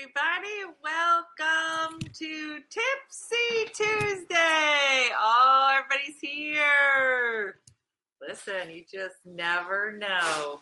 [0.00, 0.76] everybody.
[0.82, 5.08] Welcome to Tipsy Tuesday.
[5.18, 7.56] Oh, everybody's here.
[8.26, 10.60] Listen, you just never know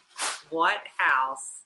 [0.51, 1.63] what house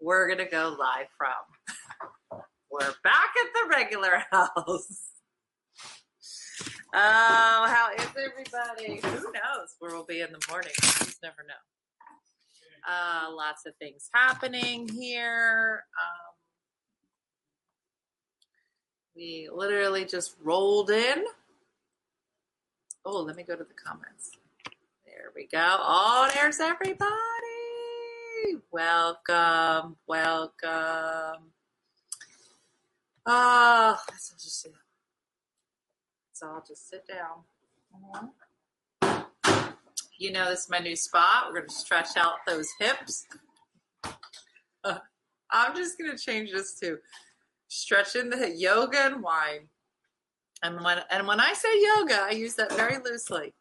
[0.00, 2.40] we're going to go live from.
[2.70, 5.08] We're back at the regular house.
[6.94, 9.00] Oh, how is everybody?
[9.00, 10.72] Who knows where we'll be in the morning?
[10.76, 11.54] You just never know.
[12.88, 15.84] Uh, lots of things happening here.
[16.00, 16.37] Um,
[19.18, 21.24] we literally just rolled in.
[23.04, 24.30] Oh, let me go to the comments.
[25.04, 25.58] There we go.
[25.80, 27.08] Oh, there's everybody.
[28.70, 31.50] Welcome, welcome.
[33.26, 34.72] Oh, let's just sit.
[36.30, 37.42] Let's all just sit down.
[39.02, 39.74] Mhm.
[40.16, 41.46] You know, this is my new spot.
[41.48, 43.26] We're going to stretch out those hips.
[44.84, 46.98] I'm just going to change this to
[47.68, 49.68] stretching the yoga and wine.
[50.62, 53.54] And when and when I say yoga, I use that very loosely.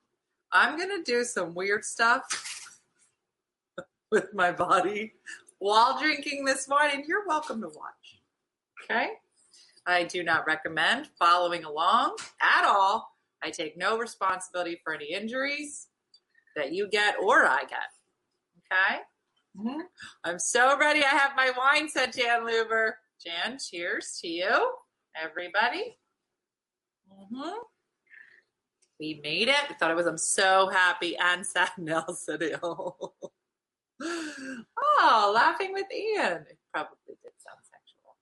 [0.51, 2.23] I'm to do some weird stuff
[4.11, 5.13] with my body
[5.59, 8.21] while drinking this wine, and you're welcome to watch.
[8.83, 9.09] Okay?
[9.85, 13.09] I do not recommend following along at all.
[13.43, 15.87] I take no responsibility for any injuries
[16.55, 17.91] that you get or I get.
[18.71, 19.01] Okay?
[19.57, 19.81] Mhm.
[20.23, 21.03] I'm so ready.
[21.03, 22.93] I have my wine, said Jan Luber.
[23.23, 24.71] Jan, cheers to you,
[25.15, 25.97] everybody.
[27.09, 27.49] hmm
[28.99, 29.55] We made it.
[29.69, 30.07] We thought it was.
[30.07, 31.17] I'm so happy.
[31.17, 33.13] And sad Nelson Hill.
[34.01, 36.45] oh, laughing with Ian.
[36.49, 38.15] It probably did sound sexual.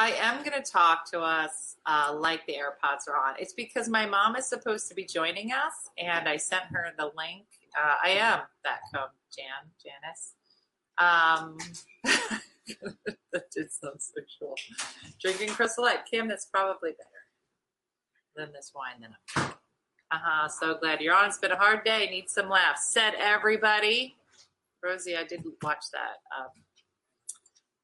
[0.00, 3.34] I am going to talk to us uh, like the AirPods are on.
[3.38, 7.06] It's because my mom is supposed to be joining us, and I sent her the
[7.16, 7.46] link.
[7.76, 10.34] Uh, I am that come, Jan, Janice.
[10.98, 11.56] Um,
[12.04, 14.54] that did sound sexual.
[15.20, 16.00] Drinking Crystal Light.
[16.10, 17.08] Kim, that's probably better
[18.36, 19.58] than this wine that I'm drinking.
[20.10, 20.48] Uh huh.
[20.48, 21.26] So glad you're on.
[21.26, 22.08] It's been a hard day.
[22.10, 22.88] Need some laughs.
[22.88, 24.16] Said everybody.
[24.82, 26.18] Rosie, I didn't watch that.
[26.36, 26.50] Um,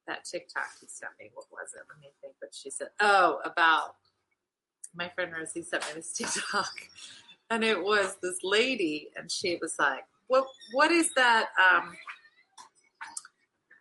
[0.06, 1.30] that TikTok you sent me.
[1.34, 1.82] What was it?
[1.88, 2.88] Let me think what she said.
[3.00, 3.96] Oh, about
[4.94, 6.72] my friend Rosie sent me this TikTok,
[7.50, 10.46] and it was this lady, and she was like, "What?
[10.72, 11.48] What is that?
[11.58, 11.94] Um,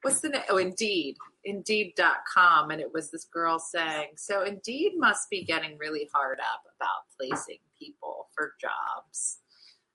[0.03, 0.44] what's the name?
[0.50, 6.08] Oh, Indeed, Indeed.com." And it was this girl saying, "So Indeed must be getting really
[6.14, 9.40] hard up about placing people for jobs."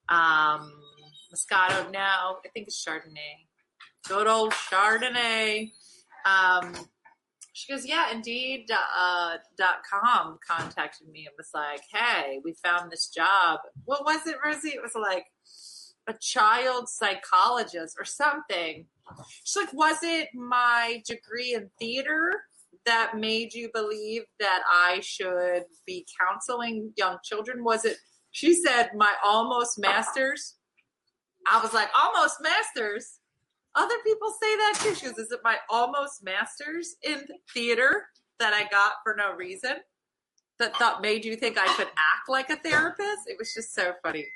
[0.09, 0.73] Um,
[1.33, 3.47] Moscato, no, I think it's Chardonnay.
[4.09, 5.73] Good old Chardonnay.
[6.25, 6.75] Um,
[7.53, 12.91] she goes, yeah, Indeed uh, dot com contacted me and was like, hey, we found
[12.91, 13.61] this job.
[13.85, 14.69] What was it, Rosie?
[14.69, 15.27] It was like
[16.09, 18.87] a child psychologist or something.
[19.45, 22.33] She's like, was it my degree in theater
[22.87, 27.63] that made you believe that I should be counseling young children?
[27.63, 27.99] Was it,
[28.31, 30.57] she said, my almost master's?
[31.51, 33.19] I was like, almost master's?
[33.75, 34.95] Other people say that too.
[34.95, 37.23] She goes, Is it my almost master's in
[37.55, 38.07] theater
[38.41, 39.77] that I got for no reason?
[40.59, 43.29] That thought made you think I could act like a therapist?
[43.29, 44.27] It was just so funny.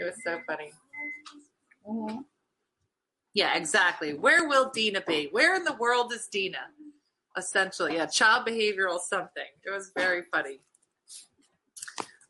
[0.00, 0.72] It was so funny.
[1.86, 2.24] Mhm.
[3.34, 4.14] Yeah, exactly.
[4.14, 5.28] Where will Dina be?
[5.32, 6.58] Where in the world is Dina?
[7.36, 9.44] Essentially, yeah, child behavioral something.
[9.64, 10.60] It was very funny.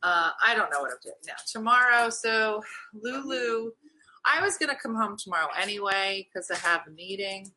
[0.03, 1.35] Uh, I don't know what I'm doing now.
[1.47, 2.63] Tomorrow, so
[2.95, 3.73] Lulu,
[4.25, 7.53] I was gonna come home tomorrow anyway because I have a meeting.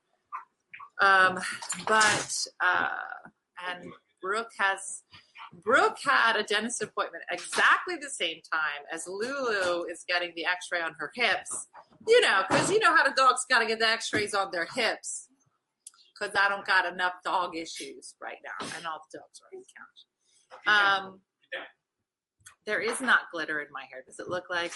[1.02, 1.40] Um,
[1.88, 2.90] but uh,
[3.70, 3.92] and
[4.22, 5.04] Brooke has
[5.54, 10.82] Brooke had a dentist appointment exactly the same time as Lulu is getting the X-ray
[10.82, 11.68] on her hips.
[12.08, 14.68] You know, because you know how the dogs got to get the X-rays on their
[14.74, 15.28] hips.
[16.18, 19.62] Because I don't got enough dog issues right now, and all the dogs are on
[19.62, 21.06] the couch.
[21.06, 21.20] Um,
[22.66, 24.04] there is not glitter in my hair.
[24.06, 24.72] Does it look like?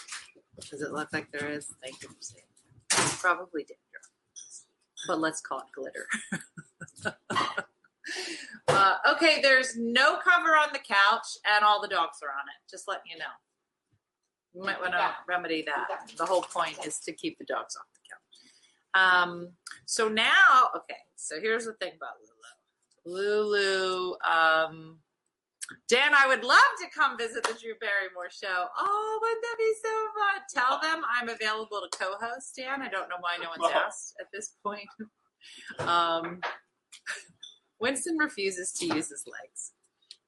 [0.70, 1.74] Does it look like there is?
[1.84, 2.46] Thank you for saying.
[3.20, 4.12] probably dandruff,
[5.08, 6.08] but let's call it glitter.
[8.72, 12.70] uh, okay, there's no cover on the couch, and all the dogs are on it.
[12.70, 13.26] Just letting you know.
[14.54, 16.12] You might want to remedy that.
[16.18, 19.24] The whole point is to keep the dogs off the couch.
[19.24, 19.50] Um,
[19.86, 20.98] so now, okay.
[21.16, 22.16] So here's the thing about
[23.06, 23.52] Lulu.
[23.56, 24.16] Lulu.
[24.30, 25.00] Um,
[25.88, 28.68] Dan, I would love to come visit the Drew Barrymore show.
[28.78, 30.42] Oh, wouldn't that be so fun?
[30.54, 32.56] Tell them I'm available to co-host.
[32.58, 34.90] Dan, I don't know why no one's asked at this point.
[35.80, 36.42] Um,
[37.82, 39.72] Winston refuses to use his legs.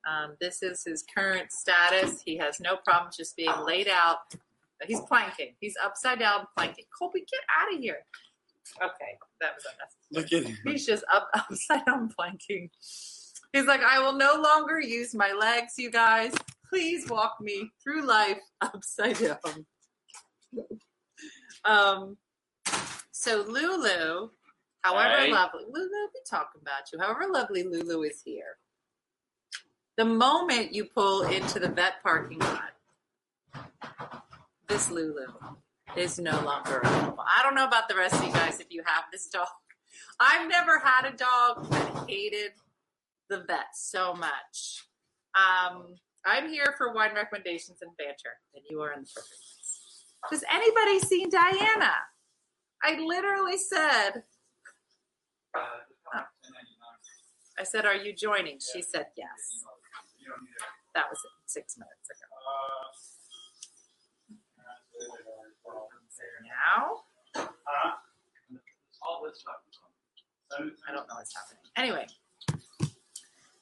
[0.09, 2.21] Um, this is his current status.
[2.25, 4.17] He has no problem just being laid out.
[4.85, 5.53] He's planking.
[5.61, 6.85] He's upside down planking.
[6.97, 8.05] Colby, get out of here.
[8.81, 10.11] Okay, that was unnecessary.
[10.11, 10.57] Look at him.
[10.65, 12.69] He's just up upside down planking.
[13.53, 16.33] He's like, I will no longer use my legs, you guys.
[16.67, 19.65] Please walk me through life upside down.
[21.65, 22.17] Um,
[23.11, 24.31] so Lulu,
[24.83, 26.99] however lovely, Lulu, we talking about you.
[26.99, 28.57] However lovely Lulu is here.
[29.97, 32.71] The moment you pull into the vet parking lot,
[34.67, 35.27] this Lulu
[35.95, 37.23] is no longer available.
[37.23, 39.47] I don't know about the rest of you guys if you have this dog.
[40.19, 42.51] I've never had a dog that hated
[43.29, 44.83] the vet so much.
[45.35, 45.95] Um,
[46.25, 50.05] I'm here for wine recommendations and banter, and you are in the perfect place.
[50.31, 51.91] Has anybody seen Diana?
[52.81, 54.23] I literally said,
[55.55, 56.21] Uh,
[57.59, 58.59] I said, Are you joining?
[58.59, 59.63] She said yes.
[60.95, 62.27] That was six minutes ago.
[66.65, 67.03] Now,
[70.87, 71.59] I don't know what's happening.
[71.75, 72.05] Anyway,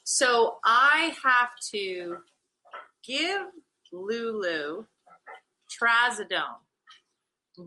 [0.04, 2.18] so I have to
[3.06, 3.48] give
[3.92, 4.86] Lulu
[5.70, 6.60] trazodone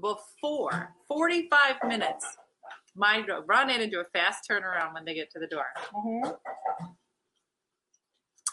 [0.00, 2.26] before 45 minutes.
[2.96, 5.66] My run in and do a fast turnaround when they get to the door.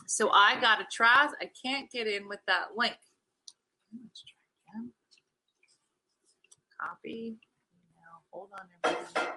[0.07, 1.31] So I got a traz.
[1.41, 2.97] I can't get in with that link.
[3.93, 4.91] Let's try again.
[6.81, 7.37] Copy.
[7.95, 9.27] Now, hold on, everybody.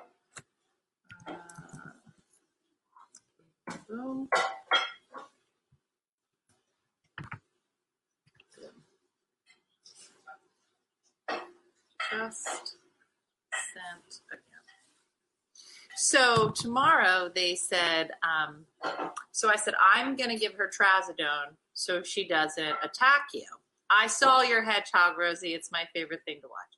[1.29, 1.37] Uh,
[3.89, 4.29] boom.
[12.11, 12.45] Just
[13.73, 14.44] sent again.
[15.97, 18.65] So tomorrow they said, um,
[19.33, 23.45] so I said, I'm going to give her trazodone so she doesn't attack you.
[23.91, 25.55] I saw your hedgehog, Rosie.
[25.55, 26.75] It's my favorite thing to watch.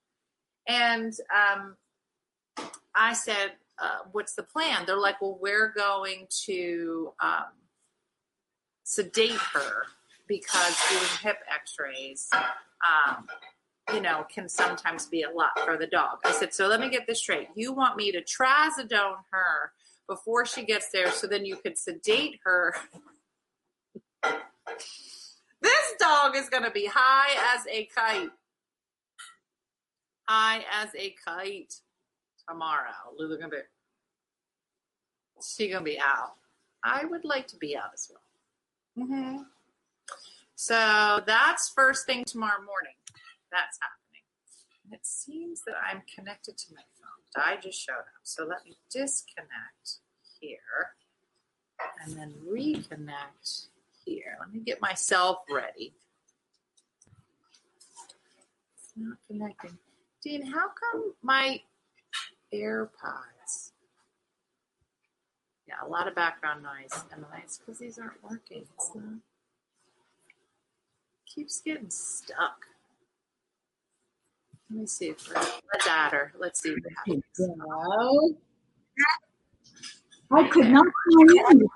[0.68, 1.76] And um,
[2.94, 4.84] I said, uh, what's the plan?
[4.86, 7.52] They're like, well, we're going to um,
[8.84, 9.84] sedate her
[10.26, 13.26] because doing hip x-rays, um,
[13.92, 16.18] you know, can sometimes be a lot for the dog.
[16.24, 17.48] I said, so let me get this straight.
[17.54, 19.72] You want me to trazodone her
[20.08, 22.74] before she gets there so then you could sedate her.
[25.62, 28.30] this dog is going to be high as a kite.
[30.28, 31.74] High as a kite
[32.48, 33.14] tomorrow.
[33.18, 33.56] Lulu gonna be
[35.46, 36.34] she gonna be out.
[36.82, 39.06] I would like to be out as well.
[39.06, 39.42] Mm-hmm.
[40.54, 42.95] So that's first thing tomorrow morning.
[43.56, 44.24] That's happening.
[44.84, 47.42] And it seems that I'm connected to my phone.
[47.42, 48.22] I just showed up.
[48.22, 50.00] So let me disconnect
[50.40, 50.92] here
[52.04, 53.68] and then reconnect
[54.04, 54.36] here.
[54.40, 55.94] Let me get myself ready.
[58.76, 59.78] It's not connecting.
[60.22, 61.60] Dean, how come my
[62.52, 63.72] AirPods?
[65.66, 67.40] Yeah, a lot of background noise, Emily.
[67.42, 68.66] It's because these aren't working.
[68.94, 69.04] Not.
[71.26, 72.66] Keeps getting stuck.
[74.70, 76.32] Let me see if let's add her.
[76.38, 77.22] Let's see what happens.
[77.36, 78.36] Hello.
[80.32, 81.70] I could not find you.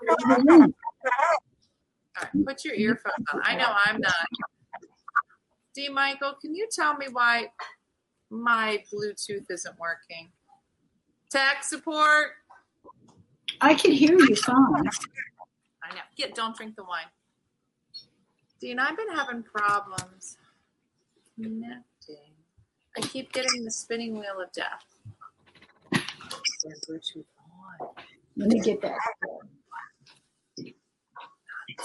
[2.18, 3.40] All right, put your earphones on.
[3.44, 4.14] I know I'm not.
[5.72, 5.88] D.
[5.88, 7.52] Michael, can you tell me why
[8.28, 10.32] my Bluetooth isn't working?
[11.30, 12.32] Tech support.
[13.60, 14.56] I can hear you fine.
[15.84, 16.00] I know.
[16.16, 16.34] Get.
[16.34, 17.06] Don't drink the wine.
[18.60, 20.36] Dean, I've been having problems
[21.36, 21.84] connecting.
[22.96, 24.84] I keep getting the spinning wheel of death.
[25.92, 27.24] Turn Bluetooth
[27.80, 27.88] on.
[28.36, 28.96] Let me get that.
[30.56, 30.74] It's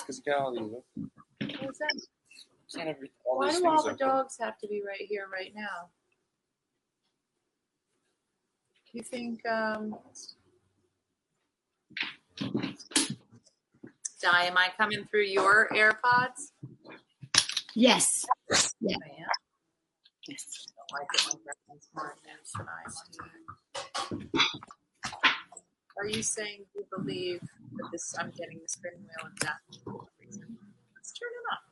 [0.02, 0.62] because you got all these.
[0.62, 1.94] What was that?
[2.66, 4.08] It's not every, all Why these do all the open.
[4.08, 5.90] dogs have to be right here, right now?
[8.92, 9.96] Do you think, um,
[14.22, 16.52] Di, am I coming through your AirPods?
[17.76, 18.26] Yes.
[18.52, 18.56] I
[18.88, 19.30] am.
[20.28, 20.66] Yes.
[20.94, 22.96] I put my reference more advanced than I am.
[26.00, 28.16] Are you saying you believe that this?
[28.20, 29.60] I'm getting the spinning wheel of death.
[29.84, 30.58] for no reason?
[30.96, 31.64] Let's turn it off.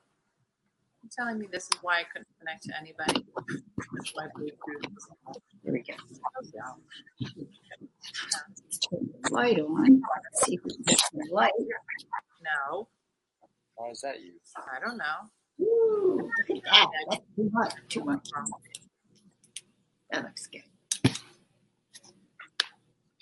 [1.03, 3.25] You're telling me this is why I couldn't connect to anybody.
[3.93, 5.35] That's why Bluetooth was on.
[5.63, 5.95] Here we go.
[6.53, 6.61] Yeah.
[8.63, 10.01] Let's turn the light on.
[10.01, 11.51] Let's see if we can get the light.
[12.43, 12.87] No,
[13.75, 14.33] Why is that you?
[14.57, 15.65] I don't know.
[15.65, 16.17] Ooh,
[16.49, 16.87] look at that.
[17.09, 17.73] That's too much.
[17.89, 18.29] Too much.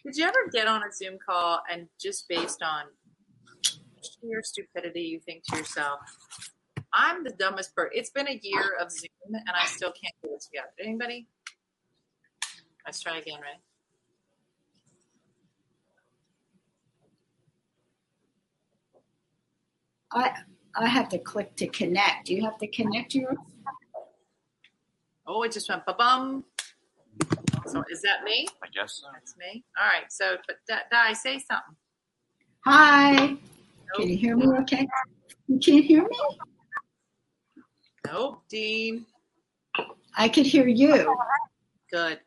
[0.03, 2.86] Did you ever get on a Zoom call and just based on
[4.21, 6.00] your stupidity, you think to yourself,
[6.93, 7.91] I'm the dumbest person.
[7.93, 10.69] It's been a year of Zoom and I still can't do it together.
[10.83, 11.27] Anybody?
[12.86, 13.62] Let's try again, right?
[20.13, 20.31] I
[20.75, 22.27] I have to click to connect.
[22.27, 23.36] Do you have to connect your?
[25.25, 26.43] Oh, it just went ba bum.
[27.72, 28.46] So is that me?
[28.62, 29.08] I guess so.
[29.13, 29.63] That's me.
[29.80, 30.12] All right.
[30.12, 31.75] So, but Di, Di, say something.
[32.66, 33.38] Hi.
[33.96, 34.88] Can you hear me okay?
[35.48, 36.18] You can't hear me?
[38.08, 38.44] Nope.
[38.50, 39.06] Dean.
[40.18, 41.16] I could hear you.
[41.92, 42.20] Good.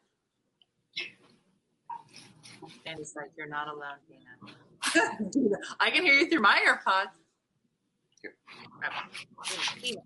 [2.86, 5.20] And he's like, you're not alone, Dina.
[5.30, 7.12] Dina, I can hear you through my AirPods.
[8.22, 8.34] Here.
[9.82, 10.00] Dina.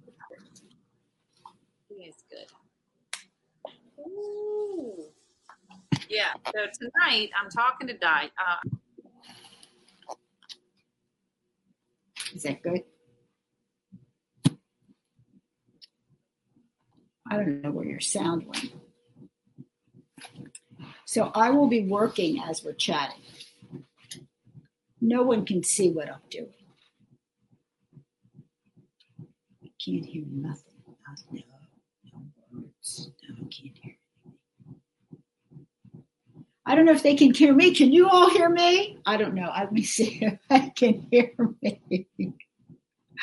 [1.89, 2.47] Dina's good.
[4.01, 5.13] Ooh.
[6.09, 6.33] Yeah.
[6.47, 8.31] So tonight I'm talking to Di.
[8.39, 8.77] Uh,
[12.35, 12.83] Is that good?
[17.31, 18.73] I don't know where your sound went.
[21.07, 23.23] So I will be working as we're chatting.
[25.01, 26.53] No one can see what I'm doing.
[29.63, 30.65] I can't hear nothing.
[30.87, 31.41] Uh, No,
[32.13, 32.23] no
[32.53, 33.11] words.
[33.29, 33.98] No, I can't hear.
[36.69, 37.75] I don't know if they can hear me.
[37.75, 38.99] Can you all hear me?
[39.07, 39.51] I don't know.
[39.57, 41.33] Let me see if I can hear
[41.63, 42.07] me.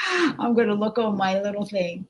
[0.02, 2.08] I'm going to look on my little thing.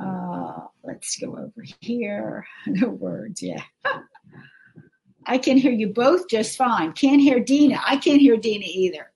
[0.00, 2.46] Uh, let's go over here.
[2.68, 3.42] No words.
[3.42, 3.60] Yeah.
[5.26, 6.92] I can hear you both just fine.
[6.92, 7.80] Can't hear Dina.
[7.84, 9.10] I can't hear Dina either.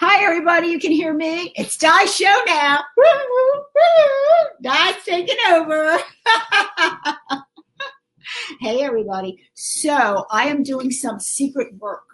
[0.00, 0.68] Hi, everybody.
[0.68, 1.50] You can hear me.
[1.56, 2.84] It's Di Show now.
[4.62, 5.98] Di's taking over.
[8.60, 9.38] hey, everybody.
[9.54, 12.04] So I am doing some secret work.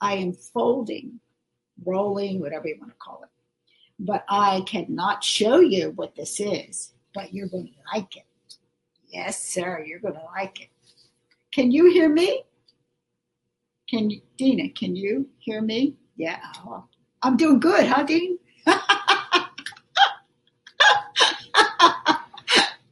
[0.00, 1.20] I am folding,
[1.84, 3.28] rolling, whatever you want to call it.
[3.98, 8.24] But I cannot show you what this is, but you're going to like it.
[9.08, 9.84] Yes, sir.
[9.86, 10.68] You're going to like it.
[11.52, 12.42] Can you hear me?
[13.88, 15.94] Can you, Dina, can you hear me?
[16.16, 16.40] Yeah.
[16.66, 16.84] Oh,
[17.22, 18.38] I'm doing good, huh, Dean?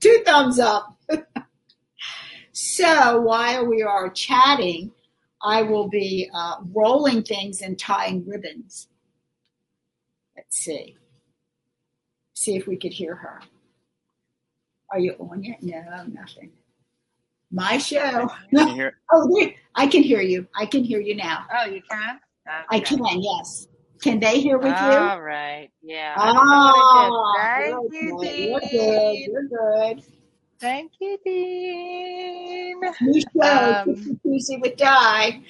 [0.00, 0.96] Two thumbs up.
[2.72, 4.92] so while we are chatting,
[5.42, 8.88] I will be uh, rolling things and tying ribbons.
[10.36, 10.96] Let's see.
[12.34, 13.40] See if we could hear her.
[14.90, 15.62] Are you on yet?
[15.62, 16.52] No, nothing.
[17.50, 18.30] My show.
[18.50, 18.94] Can you hear?
[19.14, 20.46] Oh, there, I can hear you.
[20.56, 21.44] I can hear you now.
[21.54, 22.18] Oh, you can?
[22.70, 23.68] I can, yes.
[24.00, 24.74] Can they hear with you?
[24.74, 25.68] All right.
[25.82, 26.14] Yeah.
[26.16, 27.74] I don't know Oh, what I did.
[27.74, 28.38] Thank you, good.
[28.38, 29.18] You're good.
[29.18, 29.48] You're
[29.94, 30.04] good.
[30.62, 32.80] Thank you, Dean.
[33.00, 35.42] New show, Um, Tuesday, with Di.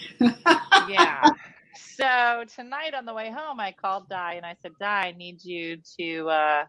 [0.88, 1.28] yeah.
[1.76, 5.44] So tonight on the way home, I called Di and I said, Di, I need
[5.44, 6.64] you to uh,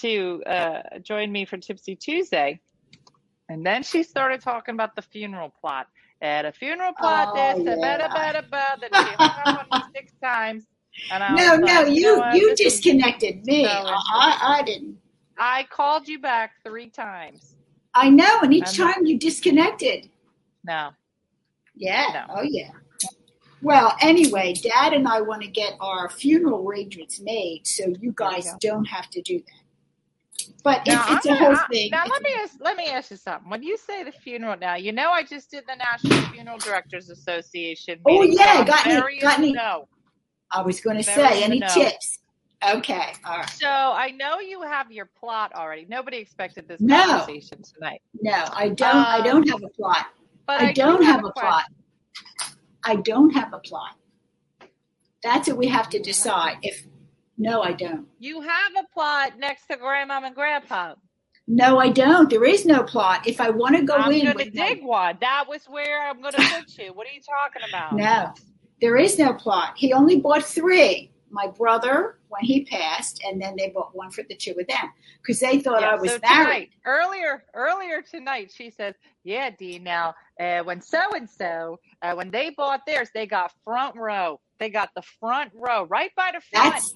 [0.00, 2.58] to uh, join me for Tipsy Tuesday.
[3.48, 5.86] And then she started talking about the funeral plot.
[6.20, 7.96] At a funeral plot, Oh, this, a yeah.
[7.98, 8.80] bada, bada, bada.
[8.80, 10.64] Then she hung up on me six times.
[11.12, 13.62] And I No, no, like, you know you disconnected me.
[13.64, 14.98] so I, I didn't.
[15.38, 17.54] I called you back three times.
[17.94, 20.10] I know, and each I'm- time you disconnected.
[20.64, 20.90] No.
[21.74, 22.24] Yeah.
[22.28, 22.34] No.
[22.38, 22.70] Oh, yeah.
[23.62, 28.02] Well, anyway, Dad and I want to get our funeral arrangements made so you There
[28.02, 30.52] you guys don't have to do that.
[30.62, 31.90] But Now, it's, it's a whole I- thing.
[31.90, 33.50] Now It's- let me ask, let me ask you something.
[33.50, 37.10] When you say the funeral, now you know I just did the National Funeral Directors
[37.10, 37.98] Association.
[38.06, 39.88] Oh, yeah, so got any- got in the any- know.
[40.52, 41.68] I was going to say, any know.
[41.68, 42.20] tips?
[42.66, 43.12] Okay.
[43.24, 43.50] All right.
[43.50, 45.86] So I know you have your plot already.
[45.88, 46.96] Nobody expected this No.
[47.04, 48.96] conversation tonight, No, I don't.
[48.96, 50.06] I Um, don't have a plot.
[50.46, 51.64] but I do don't have a plot.
[52.84, 53.96] I don't have a plot.
[55.22, 56.58] That's what we have to decide.
[56.62, 56.86] If
[57.36, 58.08] no, I don't.
[58.18, 60.94] You have a plot next to Grandma and Grandpa.
[61.46, 62.28] No, I don't.
[62.28, 63.26] There is no plot.
[63.26, 65.16] If I want to go I'm in, going to with my- dig one.
[65.20, 66.92] That was where I'm going to put you.
[66.92, 67.94] What are you talking about?
[67.94, 68.34] no,
[68.80, 69.74] there is no plot.
[69.76, 71.12] He only bought three.
[71.30, 74.92] My brother when he passed, and then they bought one for the two of them
[75.22, 76.44] because they thought Yeah, I was so married.
[76.44, 78.94] tonight, earlier, earlier tonight, she says,
[79.24, 79.78] "Yeah, Dee.
[79.78, 81.78] Now, uh, when so and so,
[82.14, 84.40] when they bought theirs, they got front row.
[84.58, 86.74] They got the front row, right by the front.
[86.74, 86.94] That's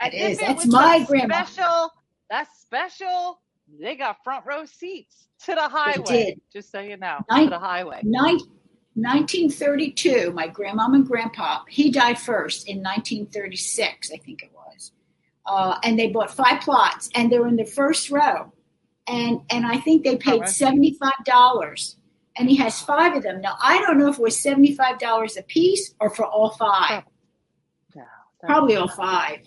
[0.00, 0.38] that is.
[0.38, 1.44] it That's my grandma.
[1.44, 1.90] Special.
[2.30, 3.40] That's special.
[3.80, 6.36] They got front row seats to the highway.
[6.52, 8.00] Just so you know, Nine- to the highway.
[8.02, 8.38] Nine,
[8.94, 14.92] 1932, my grandmom and grandpa, he died first in 1936, I think it was.
[15.46, 18.52] Uh, and they bought five plots, and they're in the first row.
[19.06, 21.96] And and I think they paid $75.
[22.36, 23.40] And he has five of them.
[23.40, 27.04] Now, I don't know if it was $75 a piece or for all five.
[27.94, 28.04] No,
[28.42, 29.40] Probably all five.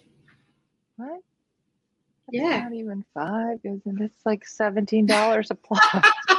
[0.98, 1.22] What?
[2.32, 2.64] Yeah.
[2.64, 4.06] Not even five, isn't it?
[4.06, 6.06] It's like seventeen dollars a plot.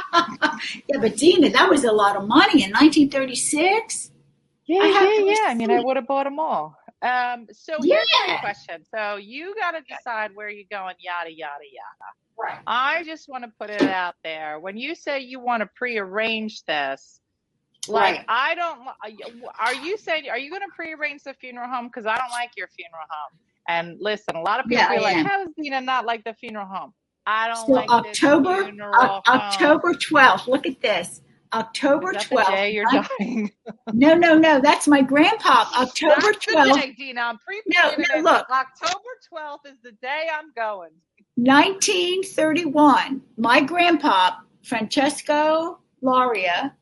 [0.87, 4.11] Yeah, but Dina, that was a lot of money in 1936.
[4.65, 5.45] Yeah, I yeah, yeah.
[5.47, 6.75] I mean, I would have bought them all.
[7.01, 8.83] Um, so here's my question.
[8.93, 12.13] So you got to decide where you're going, yada, yada, yada.
[12.37, 12.59] Right.
[12.67, 14.59] I just want to put it out there.
[14.59, 17.19] When you say you want to prearrange this,
[17.87, 18.25] like Right.
[18.27, 18.79] I don't,
[19.59, 21.87] are you saying, are you going to prearrange the funeral home?
[21.87, 23.39] Because I don't like your funeral home.
[23.67, 26.33] And listen, a lot of people Yeah, I like, how does Dina not like the
[26.33, 26.93] funeral home?
[27.25, 30.47] I don't So like October, this funeral um, October 12th.
[30.47, 31.21] Look at this.
[31.53, 32.73] October Is that the day 12th.
[32.73, 33.51] you're I- dying?
[33.93, 34.59] no, no, no.
[34.61, 35.65] That's my grandpa.
[35.79, 37.21] October 12th, day, Dina.
[37.21, 38.49] I'm No, no, look.
[38.49, 40.91] October 12th is the day I'm going.
[41.35, 43.21] 1931.
[43.37, 44.31] My grandpa,
[44.63, 46.73] Francesco Laria,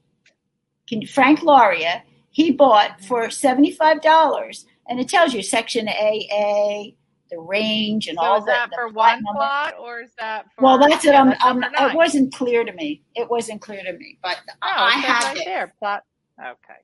[0.87, 2.01] can- Frank Laria,
[2.31, 3.63] he bought for mm-hmm.
[3.63, 4.65] $75.
[4.89, 6.91] And it tells you section AA,
[7.29, 9.37] the range, and So all is that the, for the one plot number.
[9.37, 10.63] plot or is that for?
[10.63, 11.13] Well, that's it.
[11.15, 13.03] I'm, that's I'm, it wasn't clear to me.
[13.15, 15.45] It wasn't clear to me, but Oh, I have right it.
[15.45, 15.73] there.
[15.79, 16.03] Plot.
[16.39, 16.79] Okay.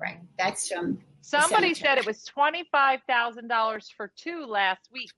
[0.00, 0.18] Right.
[0.38, 0.98] That's um.
[1.20, 5.12] Somebody said it was twenty five thousand dollars for two last week.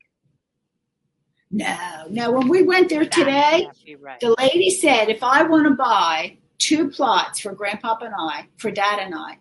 [1.50, 2.30] No, no.
[2.30, 3.68] When we went there That today,
[4.00, 4.20] right.
[4.20, 8.70] the lady said if I want to buy two plots for Grandpapa and I, for
[8.70, 9.38] Dad and I,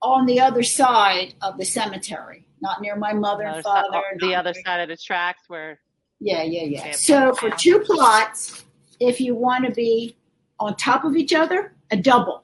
[0.00, 3.88] on the other side of the cemetery, not near my mother and father.
[3.92, 5.78] oh, the other side of the tracks where
[6.18, 6.92] Yeah, yeah, yeah.
[6.92, 8.64] So for two plots,
[9.00, 10.16] if you want to be
[10.58, 12.42] on top of each other, a double.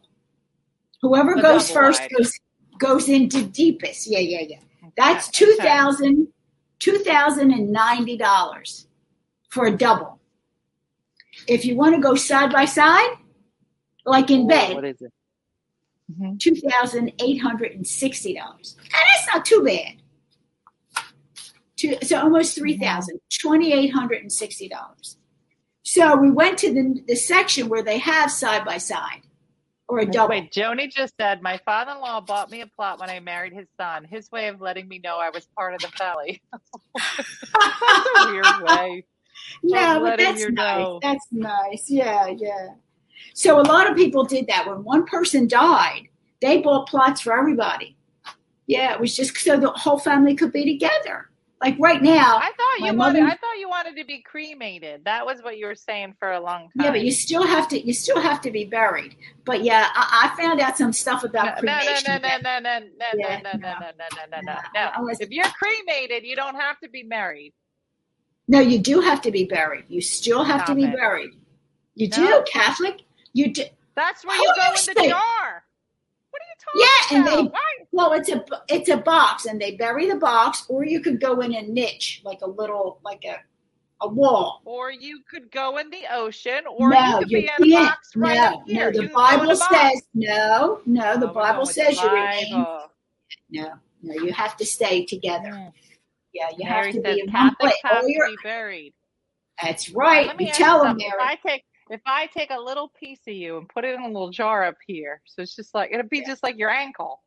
[1.02, 2.10] Whoever A goes double first wide.
[2.16, 2.32] goes
[2.78, 4.06] goes into deepest.
[4.10, 4.58] Yeah, yeah, yeah.
[4.96, 6.28] That's two thousand
[6.78, 8.86] two thousand and ninety dollars
[9.48, 10.18] for a double.
[11.46, 13.12] If you want to go side by side,
[14.04, 15.12] like in bed, What is it?
[16.12, 16.38] Mhm.
[16.38, 18.76] two thousand eight hundred and sixty dollars.
[18.82, 19.94] And that's not too bad.
[21.80, 25.16] Two, so almost three thousand, twenty eight hundred and sixty dollars.
[25.82, 29.22] So we went to the the section where they have side by side
[29.88, 30.28] or a double.
[30.28, 33.54] Wait, Joni just said my father in law bought me a plot when I married
[33.54, 34.04] his son.
[34.04, 36.42] His way of letting me know I was part of the family.
[36.94, 39.04] That's a weird way.
[39.62, 40.50] no, but that's nice.
[40.50, 40.98] know.
[41.02, 41.88] That's nice.
[41.88, 42.74] Yeah, yeah.
[43.32, 44.66] So a lot of people did that.
[44.68, 46.08] When one person died,
[46.42, 47.96] they bought plots for everybody.
[48.66, 51.29] Yeah, it was just so the whole family could be together.
[51.62, 53.20] Like right now, I thought you wanted.
[53.20, 55.04] mother- I thought you wanted to be cremated.
[55.04, 56.84] That was what you were saying for a long time.
[56.86, 59.14] Yeah, but you still have to you still have to be buried.
[59.44, 62.22] But yeah, I, I found out some stuff about no, no, cremation.
[62.22, 64.90] no, no, no, no, no, Yeah, no, no, no, no, no, no, no, no.
[65.04, 65.08] no.
[65.20, 67.52] If you're cremated, you don't have to be married.
[68.48, 69.84] No, you do have to be buried.
[69.88, 70.96] You still have to be it.
[70.96, 71.30] buried.
[71.94, 72.16] You No.
[72.16, 73.02] do, Catholic.
[73.34, 73.64] You do.
[73.94, 75.62] That's where you go in the jar.
[76.30, 77.50] What are you talking Yeah, and they-?
[77.92, 81.40] Well, it's a it's a box, and they bury the box, or you could go
[81.40, 83.36] in a niche, like a little like a
[84.02, 84.62] a wall.
[84.64, 87.84] Or you could go in the ocean, or no, you could you be in a
[87.86, 88.90] box right no, here.
[88.92, 88.98] no.
[88.98, 89.68] The You can go in Bible box.
[89.68, 91.16] says no, no.
[91.18, 92.50] The Oh, Bible says the you remain.
[93.50, 94.14] No, no.
[94.22, 95.50] You have to stay together.
[95.50, 95.72] Mm.
[96.32, 97.74] Yeah, you Mary have to says be in one place.
[97.84, 98.94] have to be buried.
[99.60, 100.28] that's right.
[100.28, 101.12] Let me You tell them, Mary.
[101.20, 104.06] I take if I take a little piece of you and put it in a
[104.06, 107.20] little jar up here, so it's just like it'll be just like your ankle,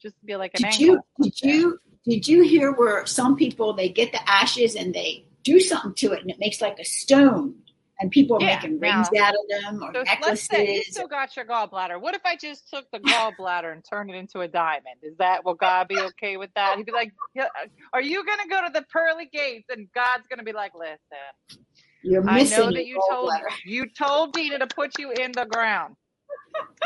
[0.00, 1.04] just be like an Did ankle.
[1.18, 5.24] you did you did you hear where some people they get the ashes and they
[5.42, 7.54] do something to it and it makes like a stone
[7.98, 10.82] and people are Yeah, making now- rings out of them or So let's say you
[10.84, 12.00] still got your gallbladder.
[12.00, 14.96] What if I just took the gallbladder and turned it into a diamond?
[15.02, 16.76] Is that will God be okay with that?
[16.78, 17.12] He'd be like,
[17.92, 20.72] "Are you going to go to the pearly gates?" And God's going to be like,
[20.74, 21.58] "Listen,
[22.02, 23.44] You're I know that you told gallbladder.
[23.64, 25.96] you told Dina to put you in the ground,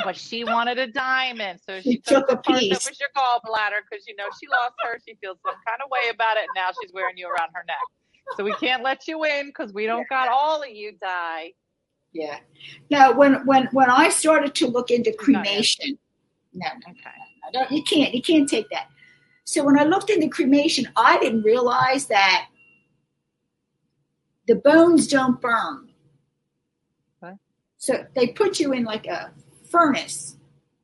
[0.02, 2.88] but she wanted a diamond, so she, She took, took the a part that piece.
[2.88, 4.98] was your gallbladder because you know she lost her.
[5.06, 7.64] She feels some kind of way about it, and now she's wearing you around her
[7.66, 7.76] neck.
[8.36, 11.52] So we can't let you in because we don't got all of you die.
[12.12, 12.38] Yeah.
[12.90, 15.98] Now, when when when I started to look into cremation,
[16.54, 17.10] no, no, Okay.
[17.52, 18.88] no, don't, you can't you can't take that.
[19.44, 22.46] So when I looked into cremation, I didn't realize that
[24.46, 25.88] the bones don't burn.
[27.20, 27.34] What?
[27.78, 29.32] So they put you in like a
[29.70, 30.36] furnace.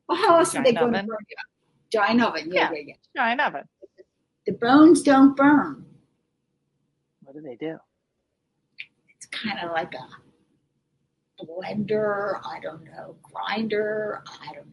[0.07, 1.07] Well, how else are they Giant going to oven?
[1.07, 1.35] burn you?
[1.91, 2.49] Giant oven.
[2.51, 2.77] Yeah, Yeah.
[2.77, 2.93] yeah, yeah.
[3.15, 3.65] No, I know, but
[4.45, 5.85] The bones don't burn.
[7.23, 7.77] what do they do?
[9.15, 12.39] It's kind of like a blender.
[12.45, 14.23] I don't know, grinder.
[14.41, 14.71] I don't know.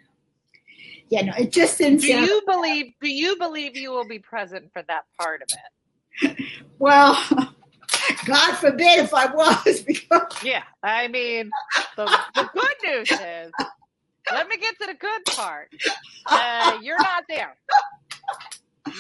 [1.10, 2.92] Yeah, no, it just didn't Do you believe?
[3.00, 6.36] Do you believe you will be present for that part of it?
[6.80, 7.14] Well,
[8.24, 11.50] God forbid if I was, because Yeah, I mean,
[11.96, 13.52] the, the good news is,
[14.32, 15.68] let me get to the good part.
[16.26, 17.56] Uh, you're not there.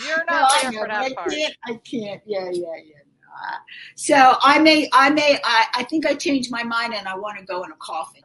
[0.06, 1.30] You're not there know, for but I that part.
[1.30, 1.54] can't.
[1.66, 2.22] I can't.
[2.26, 2.94] Yeah, yeah, yeah.
[3.22, 3.56] no,
[3.96, 7.38] So I may, I may, I, I think I changed my mind, and I want
[7.38, 8.22] to go in a coffin.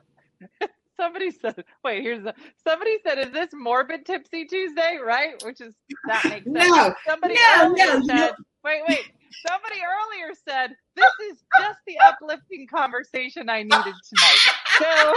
[0.97, 2.33] somebody said, wait, here's the,
[2.65, 4.97] somebody said, is this morbid tipsy Tuesday?
[5.03, 5.41] Right?
[5.43, 5.73] Which is,
[6.05, 6.69] that makes sense.
[6.69, 8.31] No, Somebody no, no, said, no.
[8.63, 9.05] Wait, wait.
[9.47, 14.43] Somebody earlier said, this is just the uplifting conversation I needed tonight.
[14.81, 15.13] So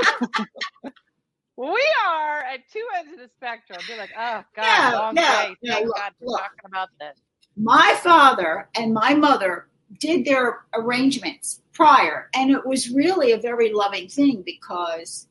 [1.57, 3.79] we are at two ends of the spectrum.
[3.87, 5.57] Be like, oh God, No, long no, day.
[5.63, 6.41] no, Thank look, God we're look.
[6.41, 7.19] talking about this.
[7.57, 9.69] my father and my mother
[10.01, 15.29] did their arrangements prior and it was really a very loving thing because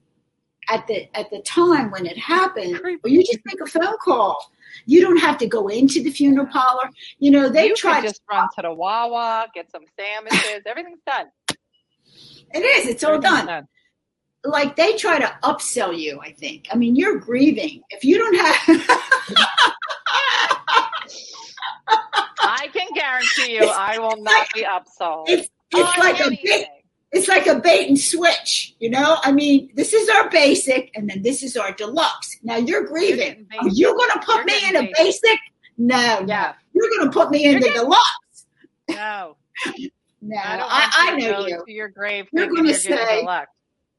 [0.69, 4.49] at the at the time when it happened you just make a phone call
[4.85, 6.89] you don't have to go into the funeral parlor.
[7.19, 10.61] You know they you try could just run to the Wawa, get some sandwiches.
[10.65, 11.27] Everything's done.
[12.53, 12.87] it is.
[12.87, 13.67] It's all Everything's done.
[14.43, 16.67] like they try to upsell you i think.
[16.71, 17.81] I mean you're grieving.
[17.89, 19.01] If you don't have
[22.47, 25.25] I can guarantee you, I will not be upsold.
[25.27, 26.65] it's, it's like a big
[27.27, 29.17] it's like a bait and switch, you know.
[29.23, 32.37] I mean, this is our basic, and then this is our deluxe.
[32.43, 33.45] Now you're You're grieving.
[33.51, 35.39] getting Are you going to put You're me in a basic?
[35.77, 36.25] No, no.
[36.27, 36.53] Yeah.
[36.73, 38.45] You're going to put me in You're the getting- deluxe.
[38.89, 39.37] No,
[40.21, 41.63] No, I I, I, know you.
[41.65, 42.27] to your grave.
[42.31, 43.51] You're gonna say, deluxe.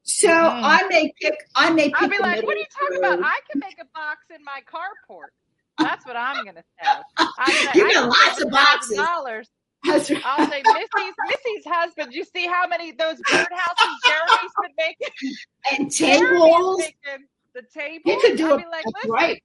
[0.05, 0.61] So Mhm.
[0.63, 1.35] I may pick.
[1.55, 2.03] I may pick.
[2.03, 3.19] I'll be like, what are you the talking about?
[3.29, 5.31] I can make a box in my carport.
[5.79, 6.91] That's what I'm gonna say.
[7.19, 8.51] I'm You I got lots of
[8.91, 9.45] you $1,000.
[9.87, 10.23] That's right.
[10.25, 12.13] I'll say Missy's Missy's husband.
[12.13, 15.37] You see how many those birdhouses Jeremy's been making?
[15.73, 15.91] and
[16.31, 16.79] tables.
[16.79, 18.03] making the tables.
[18.07, 18.65] You could do it.
[18.71, 19.43] like, That's right.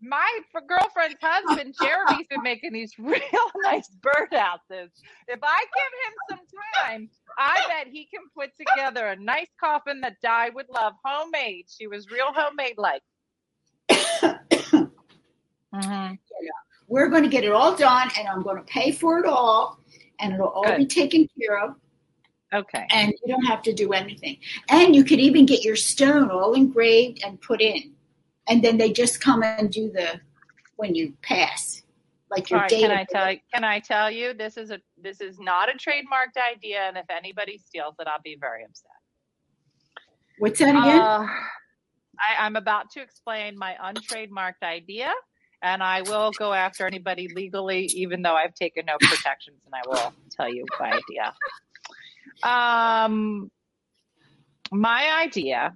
[0.00, 3.20] my girlfriend's husband, Jeremy's been making these real
[3.62, 4.90] nice birdhouses.
[5.28, 6.40] If I give him some
[6.84, 7.08] time,
[7.38, 11.66] I bet he can put together a nice coffin that Di would love, homemade.
[11.68, 13.02] She was real homemade like.
[15.72, 16.14] hmm
[16.88, 19.80] We're going to get it all done, and I'm going to pay for it all,
[20.20, 20.78] and it'll all Good.
[20.78, 21.76] be taken care of.
[22.54, 22.86] Okay.
[22.90, 24.38] and you don't have to do anything.
[24.68, 27.92] And you could even get your stone all engraved and put in,
[28.48, 30.20] and then they just come and do the
[30.76, 31.82] when you pass,
[32.30, 32.70] like your right.
[32.70, 32.82] date.
[32.82, 33.38] Can I tell you?
[33.52, 37.06] Can I tell you this is a this is not a trademarked idea, and if
[37.10, 38.90] anybody steals it, I'll be very upset.
[40.38, 41.00] What's that again?
[41.00, 41.26] Uh,
[42.18, 45.12] I, I'm about to explain my untrademarked idea,
[45.62, 49.80] and I will go after anybody legally, even though I've taken no protections, and I
[49.86, 51.34] will tell you my idea.
[52.42, 53.50] Um,
[54.70, 55.74] my idea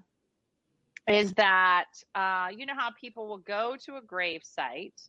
[1.08, 5.00] is that uh, you know how people will go to a grave site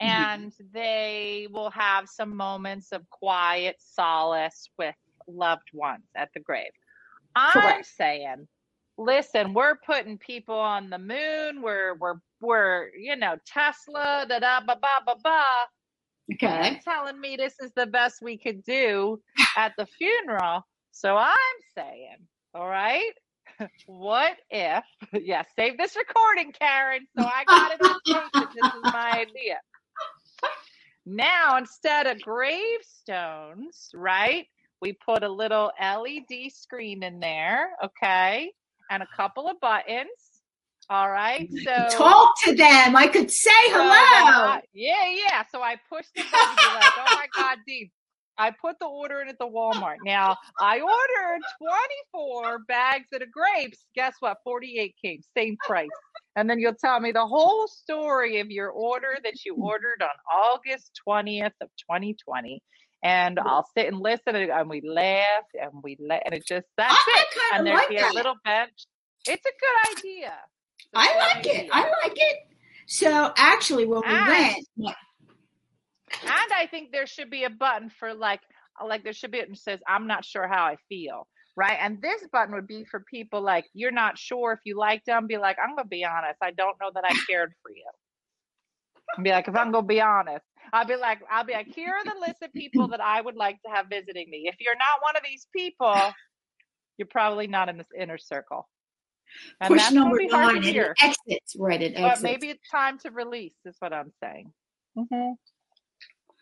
[0.00, 4.96] and they will have some moments of quiet solace with
[5.28, 6.72] loved ones at the grave.
[7.36, 8.48] I'm saying,
[8.98, 11.62] listen, we're putting people on the moon.
[11.62, 15.44] We're we're we're you know Tesla da da ba ba ba ba.
[16.34, 16.80] Okay.
[16.84, 19.20] telling me this is the best we could do
[19.56, 20.62] at the funeral.
[20.92, 21.36] So I'm
[21.74, 22.16] saying,
[22.54, 23.12] all right,
[23.86, 24.84] what if,
[25.22, 27.06] yeah, save this recording, Karen.
[27.18, 27.80] So I got it
[28.54, 29.60] this is my idea.
[31.04, 34.46] Now, instead of gravestones, right,
[34.80, 38.52] we put a little LED screen in there, okay,
[38.92, 40.10] and a couple of buttons.
[40.90, 42.94] All right, so Talk to them.
[42.96, 43.88] I could say so hello.
[43.88, 45.42] I- yeah, yeah.
[45.50, 46.74] So I pushed the button.
[46.74, 47.90] Like, oh my god, Dean.
[48.38, 49.96] I put the order in at the Walmart.
[50.04, 51.40] Now I ordered
[52.14, 53.86] 24 bags of the grapes.
[53.94, 54.38] Guess what?
[54.42, 55.88] 48 came, same price.
[56.36, 60.08] And then you'll tell me the whole story of your order that you ordered on
[60.34, 62.60] August 20th of 2020.
[63.02, 66.66] And I'll sit and listen, and and we laugh, and we laugh, and it just
[66.76, 67.38] that's I it.
[67.40, 68.86] kind And there'd like be a little bench.
[69.26, 69.50] It's a
[69.96, 70.32] good idea.
[70.78, 71.68] It's a I like it.
[71.72, 72.36] I like it.
[72.86, 74.96] So actually, when we And- went,
[76.22, 78.40] And I think there should be a button for like,
[78.80, 81.26] uh, like there should be it that says, I'm not sure how I feel.
[81.56, 81.78] Right.
[81.80, 85.26] And this button would be for people like, you're not sure if you like them.
[85.26, 86.38] Be like, I'm going to be honest.
[86.42, 87.84] I don't know that I cared for you.
[89.16, 91.68] And be like, if I'm going to be honest, I'll be like, I'll be like,
[91.68, 94.44] here are the list of people that I would like to have visiting me.
[94.46, 95.94] If you're not one of these people,
[96.98, 98.68] you're probably not in this inner circle.
[99.60, 100.94] And push that's gonna number be nine and hear.
[101.00, 101.56] it exits.
[101.58, 104.52] Right, it But maybe it's time to release, is what I'm saying.
[104.96, 105.32] Mm-hmm.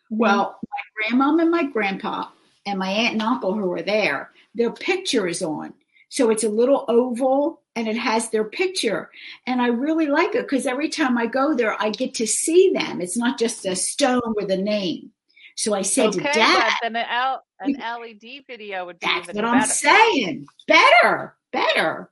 [0.09, 2.27] Well, my grandmom and my grandpa
[2.65, 5.73] and my aunt and uncle who were there, their picture is on.
[6.11, 9.09] So it's a little oval and it has their picture.
[9.47, 12.73] And I really like it because every time I go there, I get to see
[12.73, 12.99] them.
[12.99, 15.11] It's not just a stone with a name.
[15.55, 19.45] So I said okay, to Dad, an, L, an LED video would be that's what
[19.45, 20.47] I'm saying.
[20.67, 22.11] Better, better.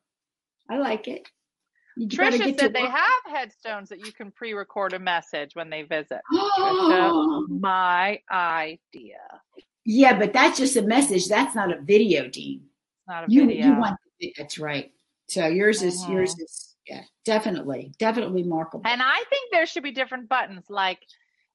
[0.69, 1.27] I like it.
[1.97, 2.91] You Trisha get said they work.
[2.91, 6.21] have headstones that you can pre-record a message when they visit.
[6.31, 9.17] Oh, Trisha, my idea.
[9.83, 11.27] yeah, but that's just a message.
[11.27, 12.68] That's not a video, Dean.
[13.09, 13.65] Not a You video.
[13.65, 13.97] you want
[14.37, 14.91] that's right.
[15.27, 16.13] So yours is Mhm.
[16.13, 18.87] yours is yeah, definitely, definitely remarkable.
[18.87, 20.69] And I think there should be different buttons.
[20.69, 21.03] Like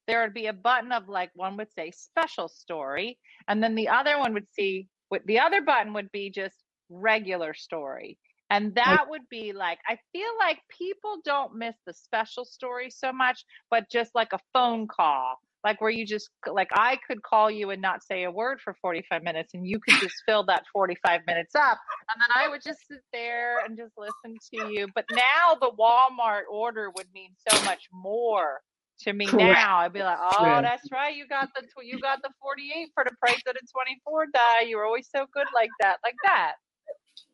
[0.05, 3.87] there would be a button of like one would say special story, and then the
[3.87, 6.57] other one would see what the other button would be just
[6.89, 8.19] regular story.
[8.49, 13.11] And that would be like, I feel like people don't miss the special story so
[13.13, 17.49] much, but just like a phone call, like where you just, like, I could call
[17.49, 20.63] you and not say a word for 45 minutes, and you could just fill that
[20.71, 21.79] 45 minutes up.
[22.13, 24.87] And then I would just sit there and just listen to you.
[24.93, 28.61] But now the Walmart order would mean so much more
[28.99, 29.59] to me Correct.
[29.59, 29.79] now.
[29.79, 31.15] I'd be like, oh, that's right.
[31.15, 34.61] You got the tw- you got the 48 for the price of the 24 die.
[34.67, 36.53] You were always so good like that, like that.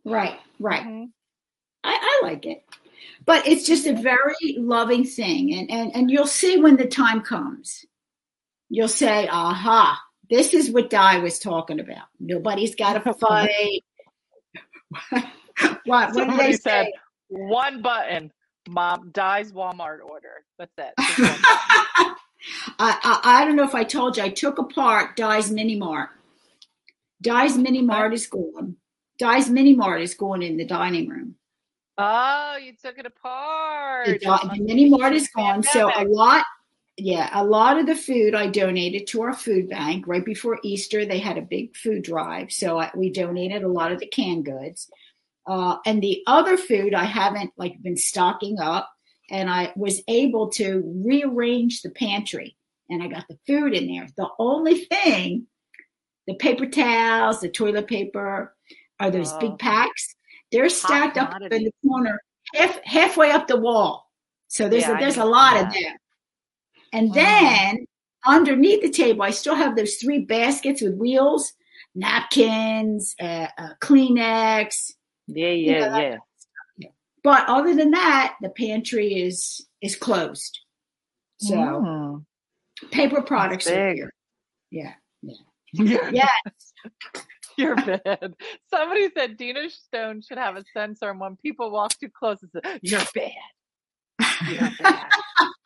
[0.05, 0.83] Right, right.
[0.83, 1.07] Mhm.
[1.83, 2.63] I, I like it.
[3.25, 5.53] But it's just a very loving thing.
[5.53, 7.85] And, and, and you'll see when the time comes,
[8.71, 12.05] you'll say, aha, this is what Di was talking about.
[12.19, 13.83] Nobody's got to fight.
[15.85, 16.93] what, what did they said say?
[17.27, 18.31] one button.
[18.69, 20.45] Mom dies Walmart order.
[20.57, 20.93] That's it.
[20.99, 21.27] Just one
[21.97, 22.15] button.
[22.79, 26.09] I, I, I don't know if I told you, I took apart Di's Mini Mart.
[27.21, 28.77] Di's Mini Mart is gone.
[29.19, 31.35] Di's Mini Mart is going in the dining room.
[31.97, 34.07] oh, you took it apart.
[34.07, 35.61] The, It di- must the mini mart is gone.
[35.61, 36.43] So a lot,
[37.03, 41.05] yeah, a lot of the food I donated to our food bank right before Easter.
[41.05, 44.45] They had a big food drive, so I, we donated a lot of the canned
[44.45, 44.89] goods.
[45.47, 48.89] Uh, and the other food I haven't like been stocking up,
[49.29, 52.55] and I was able to rearrange the pantry,
[52.89, 54.07] and I got the food in there.
[54.15, 55.47] The only thing,
[56.27, 58.55] the paper towels, the toilet paper,
[58.99, 59.39] are those Oh.
[59.39, 60.15] big packs.
[60.51, 62.19] They're stacked up in the corner,
[62.53, 64.11] half halfway up the wall.
[64.47, 65.95] So there's Yeah, a, there's a lot of them.
[66.93, 67.13] And Mhm.
[67.13, 67.85] then
[68.25, 71.53] underneath the table, I still have those three baskets with wheels,
[71.95, 74.93] napkins, uh, uh, Kleenex.
[75.27, 76.17] Yeah, You know, yeah,
[76.77, 76.89] yeah.
[77.23, 80.59] But other than that, the pantry is is closed.
[81.37, 82.25] So Mm.
[82.91, 84.13] paper products are here.
[84.69, 84.93] Yeah.
[85.71, 86.29] You're, Yeah.
[87.57, 88.33] you're bad.
[88.69, 92.55] Somebody said Dina Stone should have a sensor, and when people walk too close, it's
[92.55, 93.31] a, you're bad.
[94.47, 95.05] You're bad.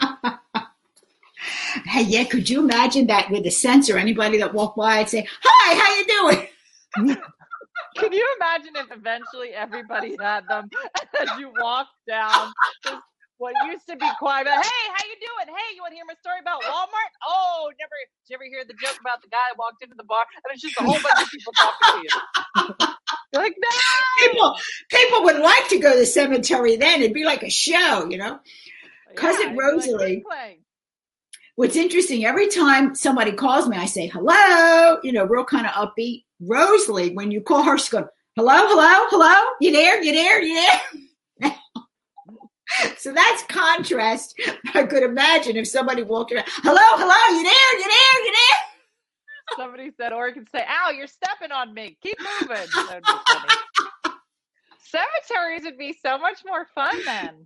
[1.85, 3.97] Hey, yeah, could you imagine that with a sensor?
[3.97, 6.05] Anybody that walked by, I'd say, "Hi, how you
[6.37, 7.17] doing?"
[7.97, 10.69] Can you imagine if eventually everybody had them
[11.21, 12.51] as you walk down
[13.37, 14.45] what used to be quiet?
[14.45, 15.55] But, hey, how you doing?
[15.55, 17.11] Hey, you want to hear my story about Walmart?
[17.27, 17.91] Oh, never.
[18.27, 20.53] Did you ever hear the joke about the guy that walked into the bar and
[20.53, 22.75] it's just a whole bunch of people talking to you?
[23.33, 24.27] You're like, no.
[24.27, 24.55] People,
[24.89, 27.01] people would like to go to the cemetery then.
[27.01, 28.39] It'd be like a show, you know.
[29.15, 30.57] Cousin like Rosalie- replay.
[31.55, 35.71] What's interesting, every time somebody calls me, I say, hello, you know, real kind of
[35.71, 36.25] upbeat.
[36.41, 40.53] Rosalie, when you call her, she's going, hello, hello, hello, you there, you there, you
[41.41, 41.55] there?
[42.97, 44.37] so that's contrast.
[44.73, 49.55] I could imagine if somebody walked around, hello, hello, you there, you there, you there?
[49.55, 51.97] Somebody said, or you can say, ow, you're stepping on me.
[52.01, 52.67] Keep moving.
[52.73, 54.17] That would be funny.
[54.79, 57.45] Cemeteries would be so much more fun then.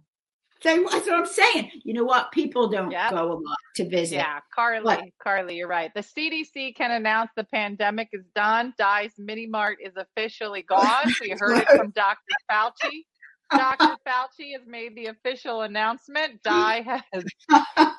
[0.62, 1.72] So that's what I'm saying.
[1.86, 2.32] You know what?
[2.32, 3.12] People don't Yep.
[3.12, 4.18] go a lot to visit.
[4.18, 5.04] Yeah, Carly, What?
[5.24, 5.92] Carly, you're right.
[5.94, 8.74] The CDC can announce the pandemic is done.
[8.78, 11.14] Di's Mini Mart is officially gone.
[11.22, 12.20] We heard it from Dr.
[12.52, 13.06] Fauci.
[13.52, 13.96] Dr.
[14.06, 16.42] Fauci has made the official announcement.
[16.44, 17.24] Di has,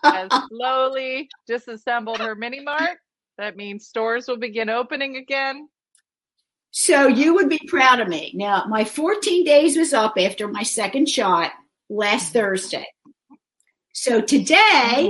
[0.03, 2.99] has slowly disassembled her mini mart.
[3.39, 5.67] That means stores will begin opening again.
[6.73, 8.33] So you would be proud of me.
[8.35, 11.51] Now, my 14 days was up after my second shot
[11.91, 12.87] last Thursday.
[13.93, 14.55] So today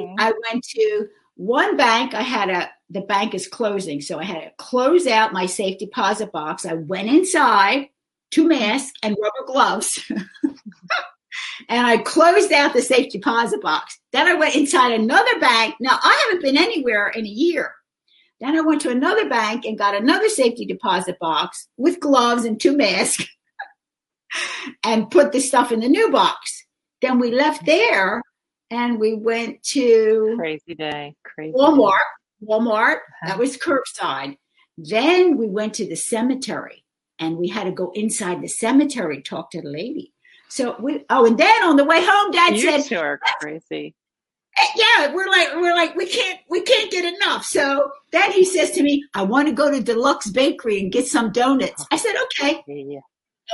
[0.08, 0.14] Mhm.
[0.18, 2.14] I went to one bank.
[2.14, 4.00] I had a, the bank is closing.
[4.00, 6.66] So I had to close out my safe deposit box.
[6.66, 7.90] I went inside,
[8.30, 10.00] two masks and rubber gloves.
[11.68, 14.00] and I closed out the safe deposit box.
[14.12, 15.76] Then I went inside another bank.
[15.80, 17.74] Now I haven't been anywhere in a year.
[18.40, 22.58] Then I went to another bank and got another safety deposit box with gloves and
[22.58, 23.26] two masks
[24.84, 26.59] and put the stuff in the new box.
[27.02, 28.22] Then we left there
[28.70, 31.14] and we went to Crazy day.
[31.24, 31.54] Crazy.
[31.56, 31.98] Walmart.
[32.42, 34.38] Walmart, that was curbside.
[34.78, 36.84] Then we went to the cemetery
[37.18, 40.12] and we had to go inside the cemetery, talk to the lady.
[40.48, 43.94] So we, oh, and then on the way home, dad You said, are crazy.
[44.58, 47.44] "Eh, yeah, we're like, we're like, we can't, we can't get enough.
[47.44, 51.06] So then he says to me, I want to go to Deluxe Bakery and get
[51.06, 51.84] some donuts.
[51.92, 52.62] I said, okay.
[52.66, 53.00] Yeah.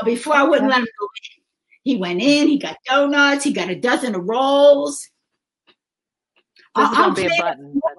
[0.04, 1.42] Before I wouldn't let him go in.
[1.86, 5.08] He went in, he got donuts, he got a dozen of rolls.
[6.74, 7.98] This I- gonna be a planning button.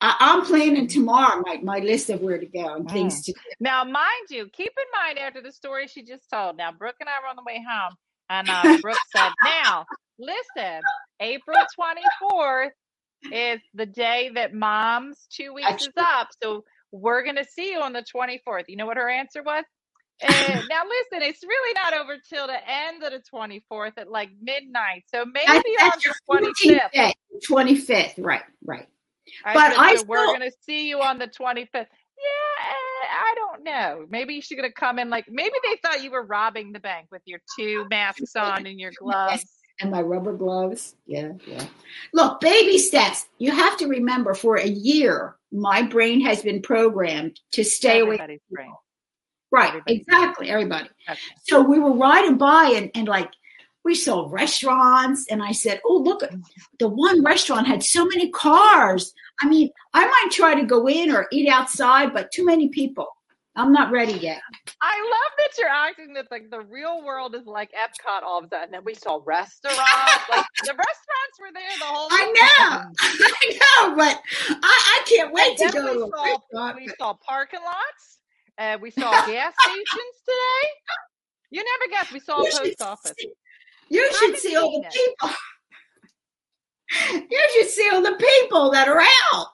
[0.00, 3.38] I, I'm planning tomorrow my, my list of where to go and things to do.
[3.60, 6.56] Now, mind you, keep in mind after the story she just told.
[6.56, 7.94] Now, Brooke and I were on the way home,
[8.30, 9.84] and uh, Brooke said, "Now,
[10.18, 10.80] listen,
[11.20, 12.72] April twenty fourth
[13.30, 17.92] is the day that Mom's two weeks is up, so we're gonna see you on
[17.92, 18.64] the 24th.
[18.68, 19.64] You know what her answer was?
[20.22, 24.10] Uh, now, listen, it's really not over till the end of the twenty fourth at
[24.10, 25.04] like midnight.
[25.12, 26.92] So maybe That's, on that's the your twenty 14th fifth.
[26.92, 27.14] day,
[27.48, 28.86] 25th, right, right.
[29.44, 31.66] I But said, I so we're gonna see you on the 25th.
[31.74, 34.06] Yeah, eh, I don't know.
[34.08, 37.22] Maybe she's gonna come in like maybe they thought you were robbing the bank with
[37.26, 39.44] your two masks on and your gloves.
[39.80, 40.94] And my rubber gloves.
[41.06, 41.66] Yeah, yeah.
[42.14, 43.26] Look, baby steps.
[43.36, 48.14] You have to remember for a year, my brain has been programmed to stay away.
[48.14, 48.72] Everybody's brain.
[49.56, 49.96] Right, everybody.
[49.96, 50.50] exactly.
[50.50, 50.90] Everybody.
[51.08, 51.18] Okay.
[51.44, 53.30] So we were riding by and, and like
[53.84, 56.22] we saw restaurants and I said, Oh, look,
[56.78, 59.14] the one restaurant had so many cars.
[59.40, 63.06] I mean, I might try to go in or eat outside, but too many people.
[63.58, 64.42] I'm not ready yet.
[64.82, 68.44] I love that you're acting that like the real world is like Epcot all of
[68.44, 68.74] a sudden.
[68.74, 69.80] And we saw restaurants.
[69.80, 72.18] like the restaurants were there the whole time.
[72.20, 72.82] I know.
[73.00, 74.20] I know, but
[74.62, 76.76] I, I can't wait to go to we saw, restaurant.
[76.76, 78.15] we saw parking lots.
[78.58, 80.68] Uh, we saw gas stations today.
[81.50, 82.12] You never guess.
[82.12, 83.14] We saw a You should post office.
[83.18, 83.32] see-
[83.90, 84.92] You I should see all the it.
[84.92, 85.30] people.
[87.30, 89.00] You should see all the people that are
[89.34, 89.46] out.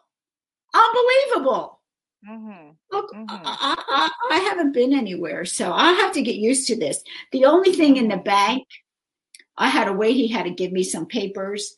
[0.75, 1.81] Unbelievable.
[2.29, 2.71] Mm-hmm.
[2.93, 3.27] Look, Mhm.
[3.31, 7.03] I, I, I haven't been anywhere, so I have to get used to this.
[7.33, 8.67] The only thing in the bank,
[9.57, 10.13] I had to wait.
[10.15, 11.75] He had to give me some papers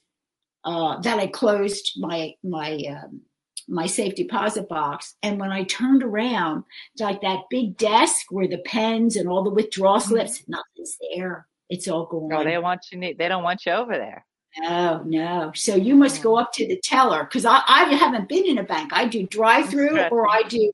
[0.65, 3.21] uh, that I closed my my um,
[3.69, 5.15] my safe deposit box.
[5.23, 6.65] And when I turned around,
[6.99, 11.47] like that big desk where the pens and all the withdrawal slips, nothing's there.
[11.71, 12.31] It's all gone.
[12.33, 13.01] Oh, they don't want you.
[13.01, 14.27] They don't want you over there.
[14.59, 15.53] No, no.
[15.55, 18.63] So you must go up to the teller because I, I haven't been in a
[18.63, 18.93] bank.
[18.93, 20.71] I do drive through or I do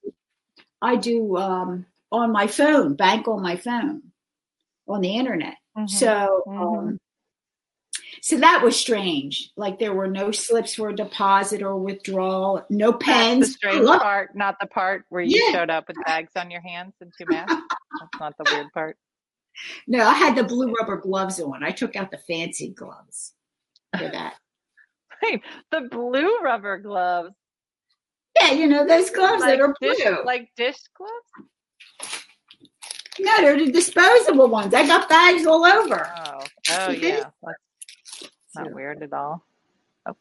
[0.83, 4.03] I do um, on my phone, bank on my phone,
[4.89, 5.55] on the internet.
[5.77, 5.89] Mhm.
[5.89, 6.99] So um,
[8.23, 9.51] so that was strange.
[9.57, 13.47] Like there were no slips for a deposit or withdrawal, no That's pens.
[13.49, 15.53] the strange Look, part, not the part where you Yeah.
[15.53, 17.57] showed up with bags on your hands and two masks.
[17.99, 18.97] That's not the weird part.
[19.87, 21.63] no, I had the blue rubber gloves on.
[21.63, 23.33] I took out the fancy gloves
[23.99, 24.35] for that.
[25.23, 27.35] Wait, the blue rubber gloves,
[28.41, 29.95] Yeah, you know those gloves like that are blue.
[29.95, 31.51] dish, like dish gloves.
[33.19, 34.73] no, they're the disposable ones.
[34.73, 36.11] I got bags all over.
[36.17, 37.59] Oh, oh yeah, that's
[38.51, 39.45] So- not weird at all.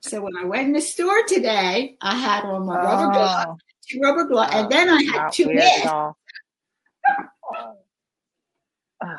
[0.01, 3.57] So when I went in the store today, I had on my rubber glove, Oh,
[3.89, 5.85] two rubber gloves, and then I had two weird masks.
[5.85, 6.17] at all.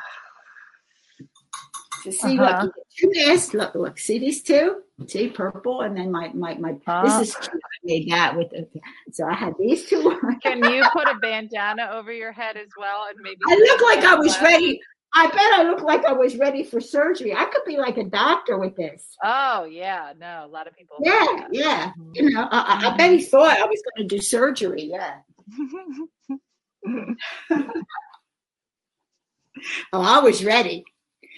[2.03, 2.63] So see, Uh-huh.
[2.65, 3.53] look, two masks.
[3.53, 4.81] Look, look, see these two?
[5.07, 6.75] See, purple, and then my my my.
[6.87, 7.53] Uh, This is cute.
[7.53, 8.67] I made that with the.
[9.11, 10.19] So I had these two.
[10.41, 13.37] Can you put a bandana over your head as well, and maybe?
[13.47, 14.41] I look like I was sunglasses?
[14.61, 14.81] ready.
[15.13, 17.33] I bet I look like I was ready for surgery.
[17.35, 19.15] I could be like a doctor with this.
[19.23, 20.97] Oh yeah, no, a lot of people.
[21.03, 21.91] Yeah, yeah.
[21.99, 22.11] Mm-hmm.
[22.13, 23.25] You know, I, I, bet he mm-hmm.
[23.25, 24.83] thought I was going to do surgery.
[24.83, 25.17] Yeah.
[29.93, 30.83] Oh, I was ready.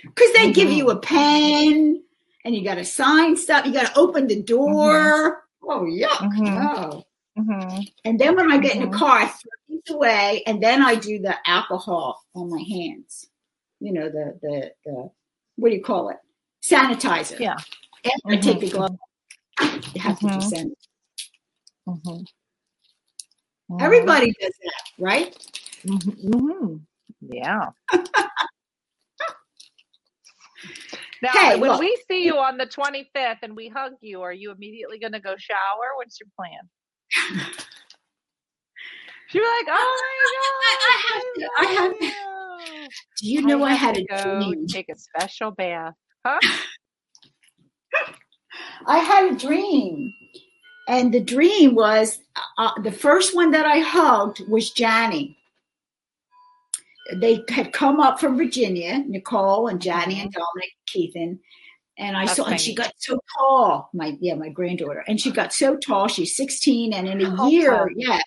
[0.03, 1.01] Because they give you a mm-hmm.
[1.01, 2.03] pen
[2.45, 3.65] and you got to sign stuff.
[3.65, 5.43] You got to open the door.
[5.63, 6.09] Oh, yuck.
[6.09, 6.39] Mhm.
[6.39, 7.03] No.
[7.37, 7.87] Mhm.
[8.05, 10.95] And then when I get in the car, I throw these away and then I
[10.95, 13.27] do the alcohol on my hands.
[13.83, 15.09] You know, the, the, the
[15.57, 16.17] what do you call it?
[16.63, 17.37] Sanitizer.
[17.37, 17.55] Yeah.
[18.05, 18.97] After I take the glove,
[19.93, 20.71] you have to do sanitizer.
[21.87, 22.25] Mhm.
[23.81, 25.35] Everybody does that, right?
[25.85, 26.79] Mhm.
[27.19, 27.71] Yeah.
[31.21, 31.79] now, Hey, when look.
[31.81, 35.19] we see you on the 25th and we hug you, are you immediately going to
[35.19, 35.95] go shower?
[35.97, 36.69] What's your plan?
[39.31, 40.01] You're like, oh
[40.61, 42.32] my I- I have to- I have to- Do
[43.23, 44.67] you know I, have had a dream?
[44.67, 45.93] take a special bath.
[46.25, 46.39] Huh?
[48.85, 50.13] I had a dream.
[50.87, 52.19] And the dream was
[52.57, 55.37] uh, the first one that I hugged was Johnny.
[57.15, 61.39] They had come up from Virginia, Nicole and Johnny and Dominic Keithan.
[61.97, 63.89] And I That's saw, and she got so tall.
[63.93, 66.07] My yeah, my granddaughter, and she got so tall.
[66.07, 68.19] She's 16, and in a Oh, year, yeah,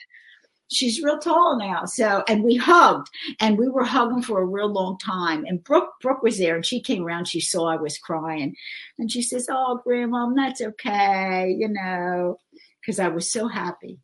[0.70, 1.84] she's real tall now.
[1.84, 3.08] So, and we hugged,
[3.40, 5.44] and we were hugging for a real long time.
[5.44, 7.28] And Brooke, Brooke was there, and she came around.
[7.28, 8.56] She saw I was crying,
[8.98, 12.38] and she says, "Oh, Grandma, that's okay," you know,
[12.80, 13.98] because I was so happy.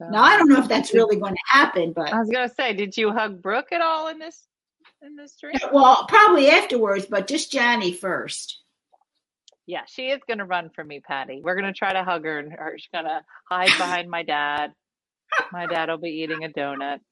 [0.00, 2.72] Now I don't know if that's really going to happen, but I was gonna say,
[2.72, 4.46] did you hug Brooke at all in this
[5.02, 5.56] in this dream?
[5.72, 7.06] well, probably afterwards.
[7.06, 8.58] But just Johnny first.
[9.66, 11.42] Yeah, she is going to run for me, Patty.
[11.44, 14.24] We're going to try to hug her, and her, she's going to hide behind my
[14.24, 14.72] dad.
[15.52, 17.00] My dad will be eating a donut.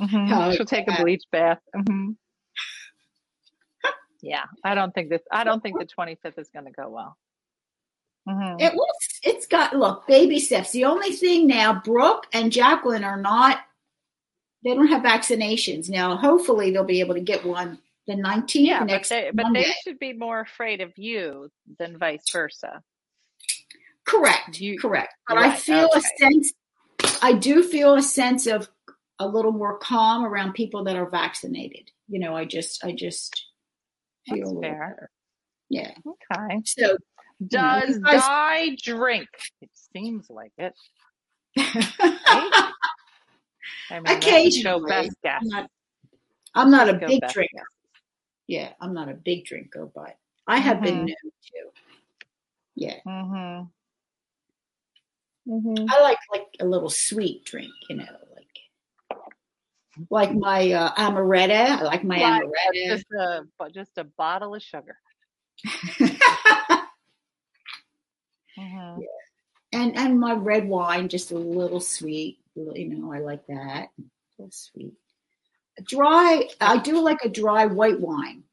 [0.00, 0.28] Mhm.
[0.32, 1.60] Oh, She'll take a bleach bath.
[1.86, 2.12] hmm
[4.22, 5.20] Yeah, I don't think this.
[5.30, 7.16] I don't think the 25th is going to go well.
[8.28, 8.60] Mhm.
[8.60, 10.70] It looks, it's got, look, baby steps.
[10.72, 13.60] The only thing now, Brooke and Jacqueline are not,
[14.64, 15.90] they don't have vaccinations.
[15.90, 19.44] Now, hopefully they'll be able to get one the 19th Yeah, but next they, but
[19.44, 19.64] Monday.
[19.64, 22.82] they should be more afraid of you than vice versa.
[24.06, 25.14] Correct, You- correct.
[25.28, 26.52] But I Right, feel a sense,
[27.24, 28.68] I do feel a sense of
[29.18, 31.90] a little more calm around people that are vaccinated.
[32.08, 33.46] You know, I just, I just
[34.28, 35.10] feel That's fair.
[35.70, 35.92] Yeah.
[36.06, 36.60] Okay.
[36.66, 36.98] So,
[37.50, 39.28] Yeah, you Does guys- Di drink?
[39.62, 40.74] It seems like it.
[41.58, 42.70] I
[43.90, 44.88] mean, Occasionally.
[44.88, 45.40] best guess.
[45.42, 45.70] I'm not,
[46.54, 47.48] I'm not a big drinker.
[47.54, 47.64] guess.
[48.46, 50.16] Yeah, I'm not a big drinker, but
[50.46, 51.06] I have been Mhm.
[51.06, 51.70] known to.
[52.74, 53.64] Yeah, Mm-hmm.
[55.48, 55.86] Mm-hmm.
[55.90, 59.18] I like like a little sweet drink, you know, like
[60.10, 61.50] like my uh, amaretto.
[61.50, 62.86] I like my amaretto.
[62.86, 64.96] Just a just a bottle of sugar.
[68.56, 69.00] Mm-hmm.
[69.72, 72.38] and and my red wine, just a little sweet.
[72.54, 73.88] You know, I like that.
[73.98, 74.02] A
[74.38, 74.94] little sweet.
[75.82, 76.48] Dry.
[76.60, 78.44] I do like a dry white wine.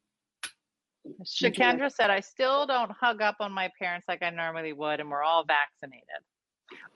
[1.23, 5.09] Shakendra said, "I still don't hug up on my parents like I normally would, and
[5.11, 6.07] we're all vaccinated.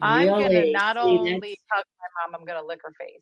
[0.02, 3.22] I'm gonna not only hug my mom, I'm gonna lick her face.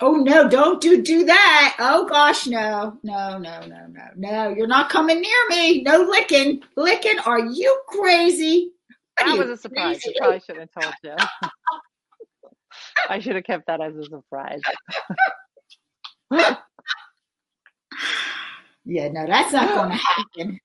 [0.00, 0.48] Oh no!
[0.48, 1.76] Don't do do that.
[1.80, 4.48] Oh gosh, no, no, no, no, no, no!
[4.50, 5.82] You're not coming near me.
[5.82, 7.18] No licking, licking.
[7.20, 8.72] Are you crazy?
[9.20, 10.00] Are That you was a surprise.
[10.06, 11.16] I probably shouldn't have told you.
[13.08, 14.62] I should have kept that as a surprise.
[18.84, 20.60] Yeah, no, that's not to happen.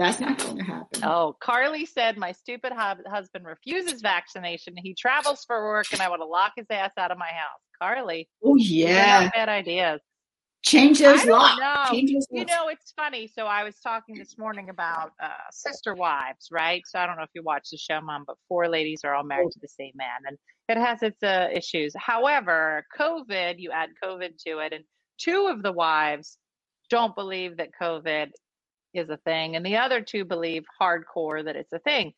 [0.00, 1.00] That's not going to happen.
[1.04, 4.74] Oh, Carly said my stupid husband refuses vaccination.
[4.76, 7.60] He travels for work, and I want to lock his ass out of my house.
[7.82, 10.00] Carly, Oh yeah, bad ideas.
[10.62, 11.60] change those locks.
[11.60, 11.84] know.
[11.90, 12.52] Change those You locks.
[12.52, 13.26] know, it's funny.
[13.28, 16.82] So I was talking this morning about uh, sister wives, right?
[16.86, 19.24] So I don't know if you watch the show, Mom, but four ladies are all
[19.24, 20.36] married to the same man, and
[20.68, 21.92] it has its uh, issues.
[21.96, 24.84] However, COVID, you add COVID to it, and
[25.18, 26.38] two of the wives
[26.90, 28.30] don't believe that COVID
[28.94, 32.12] is a thing, and the other two believe hardcore that it's a thing.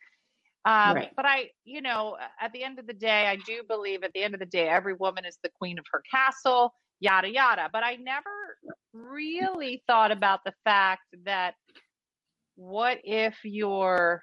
[0.65, 1.11] Um, Right.
[1.17, 4.23] But I, you know, at the end of the day, I do believe at the
[4.23, 7.69] end of the day, every woman is the queen of her castle, yada, yada.
[7.73, 8.31] But I never
[8.93, 11.55] really thought about the fact that
[12.55, 14.23] what if your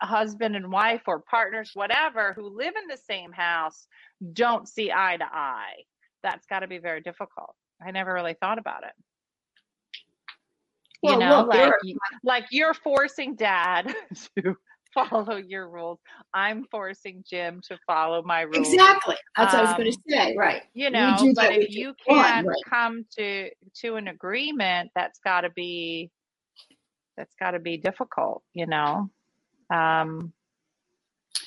[0.00, 3.86] husband and wife or partners, whatever, who live in the same house
[4.32, 5.82] don't see eye to eye?
[6.22, 7.54] That's got to be very difficult.
[7.84, 8.92] I never really thought about it.
[11.02, 13.94] You Well, know, look, there like are- you- like you're forcing dad
[14.38, 14.56] to
[14.94, 16.00] follow your rules.
[16.34, 18.72] I'm forcing Jim to follow my rules.
[18.72, 19.16] Exactly.
[19.36, 20.34] That's what I was going Um, to say.
[20.36, 20.62] Right.
[20.74, 22.56] You know, but if you can't right.
[22.68, 23.50] come to
[23.82, 26.10] to an agreement, that's got to be
[27.16, 28.42] that's got to be difficult.
[28.54, 29.08] You know.
[29.72, 30.32] Um,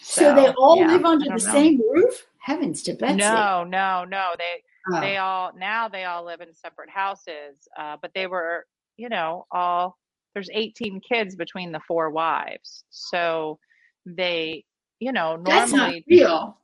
[0.02, 1.38] So, they all yeah, live under the know.
[1.38, 2.28] same roof.
[2.39, 3.16] Heavens to Betsy.
[3.18, 4.32] no, no, no.
[4.38, 4.99] They Oh.
[4.99, 8.66] they all now they all live in separate houses uh, but they were
[9.02, 9.97] you know all
[10.34, 13.58] there's 18 kids between the four wives so
[14.06, 14.64] they
[14.99, 16.58] you know normally That's not real.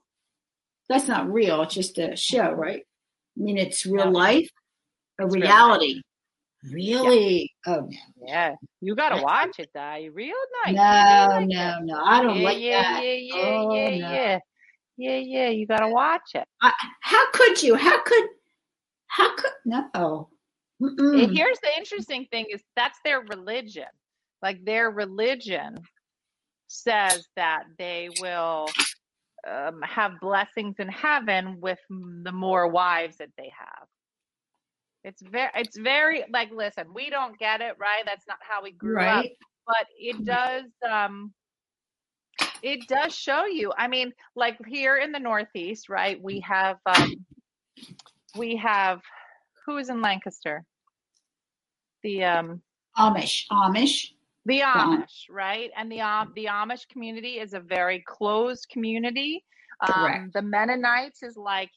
[0.90, 1.64] That's not real.
[1.64, 2.84] It's just a show, right?
[3.38, 4.12] I mean, it's real No.
[4.26, 4.50] life,
[5.20, 6.02] a It's real reality.
[6.72, 7.52] Really?
[7.66, 7.98] Oh no.
[8.28, 10.10] yeah you gotta watch it Di.
[10.14, 10.36] real
[10.66, 11.86] nice No, like no, it.
[11.86, 12.00] no.
[12.04, 13.04] I don't yeah, like yeah, that.
[13.04, 14.12] yeah yeah Oh, yeah no.
[14.14, 14.40] yeah
[14.98, 16.72] yeah yeah you gotta watch it I,
[17.02, 17.76] how could you?
[17.76, 18.26] How could?
[19.08, 19.52] How could?
[19.66, 19.86] No.
[19.94, 20.30] Oh.
[20.82, 21.24] Mm-mm.
[21.24, 23.86] And here's the interesting thing is that's their religion.
[24.42, 25.78] Like their religion
[26.68, 28.68] says that they will
[29.48, 33.88] um, have blessings in heaven with the more wives that they have.
[35.04, 38.04] It's very it's very like listen we don't get it right?
[38.06, 39.26] That's not how we grew up.
[39.66, 41.34] But it does um
[42.62, 47.14] it does show you i mean like here in the northeast right we have um
[48.36, 49.02] we have
[49.68, 50.64] who is in lancaster
[52.04, 52.62] the um
[52.98, 53.46] Amish.
[53.52, 54.12] Amish.
[54.46, 59.44] the Am- amish right and the um the amish community is a very closed community
[59.86, 60.34] um Correct.
[60.34, 61.70] the mennonites is like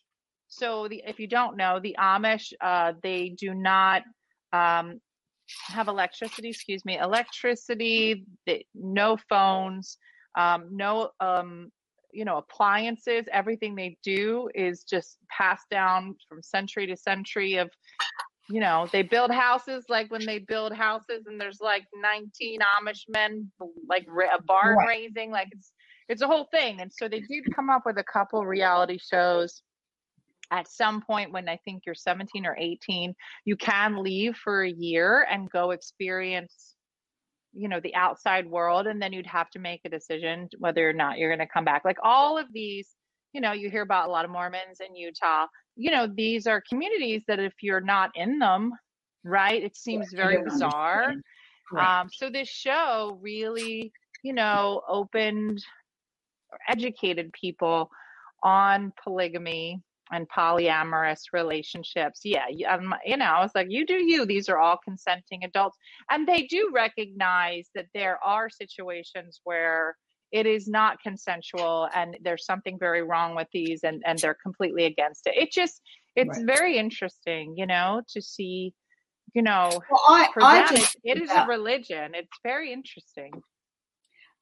[0.49, 4.03] so the if you don't know the amish uh they do not
[4.53, 5.01] um
[5.67, 9.99] have electricity excuse me electricity they, no phones
[10.39, 11.71] um no um
[12.13, 17.71] you know appliances everything they do is just passed down from century to century of
[18.51, 23.05] you know, they build houses like when they build houses and there's like 19 Amish
[23.09, 23.51] men
[23.89, 24.89] like a barn Right.
[24.89, 25.73] raising, like it's
[26.09, 26.81] it's a whole thing.
[26.81, 29.63] And so they did come up with a couple reality shows.
[30.51, 34.71] At some point when I think you're 17 or 18, you can leave for a
[34.71, 36.75] year and go experience
[37.53, 40.93] you know the outside world and then you'd have to make a decision whether or
[40.93, 41.85] not you're going to come back.
[41.85, 42.89] Like all of these
[43.33, 45.47] you know you hear about a lot of mormons in utah.
[45.77, 48.73] You know these are communities that if you're not in them
[49.25, 51.15] right it seems very bizarre.
[51.79, 53.93] um, so this show really
[54.23, 55.63] you know opened
[56.51, 57.91] or educated people
[58.43, 59.81] on polygamy
[60.13, 62.21] and polyamorous relationships.
[62.25, 64.27] Yeah you, um, you know i was like you do you.
[64.27, 65.79] These are all consenting adults.
[66.11, 69.97] And they do recognize that there are situations where
[70.33, 74.85] it is not consensual and there's something very wrong with these and and they're completely
[74.85, 75.35] against it.
[75.37, 75.81] It just
[76.17, 76.47] it's Right.
[76.47, 78.75] very interesting you know to see
[79.35, 82.15] you know well, I, I them just it, it is a religion.
[82.15, 83.33] It's very interesting.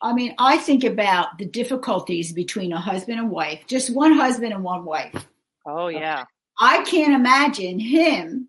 [0.00, 4.52] I mean, I think about the difficulties between a husband and wife, just one husband
[4.52, 5.26] and one wife.
[5.68, 6.24] Oh yeah
[6.60, 8.48] I can't imagine him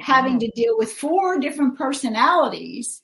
[0.00, 0.40] having Mhm.
[0.40, 3.02] to deal with four different personalities.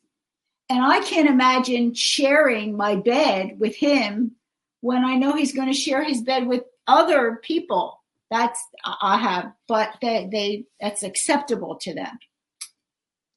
[0.69, 4.37] And I can't imagine sharing my bed with him
[4.81, 8.03] when I know he's going to share his bed with other people.
[8.31, 12.19] That's I have, but they, they that's acceptable to them.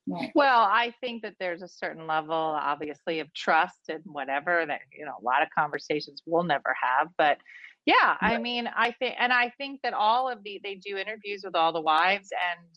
[0.07, 0.31] Right.
[0.36, 5.05] Well, I think that there's a certain level, obviously, of trust and whatever that, you
[5.05, 7.07] know, a lot of conversations we'll never have.
[7.17, 7.38] But
[7.86, 11.41] yeah, I mean, I think, and I think that all of the, they do interviews
[11.43, 12.67] with all the wives and,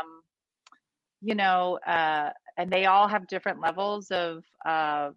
[0.00, 0.22] um,
[1.22, 5.10] you know, uh, and they all have different levels of, uh,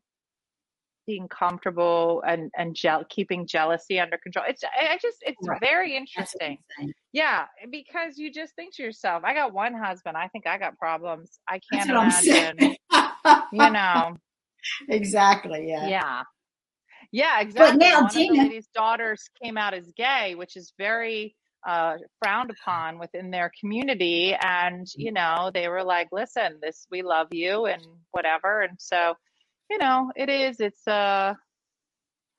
[1.07, 4.45] being comfortable and and gel- keeping jealousy under control.
[4.47, 5.59] It's I I just it's Right.
[5.59, 6.59] very interesting.
[7.13, 10.15] Yeah, because you just think to yourself, I got one husband.
[10.15, 11.39] I think I got problems.
[11.49, 12.57] I can't imagine.
[13.51, 14.15] You know,
[14.87, 15.67] exactly.
[15.69, 15.87] Yeah.
[15.89, 16.23] yeah.
[17.11, 17.77] Yeah, exactly.
[17.79, 21.35] now, One of the daughters came out as gay, which is very
[21.67, 24.33] uh, frowned upon within their community.
[24.33, 27.81] And, you know, they were like, listen, this, we love you and
[28.11, 28.61] whatever.
[28.61, 29.15] And so,
[29.69, 31.33] you know, it is, it's, uh,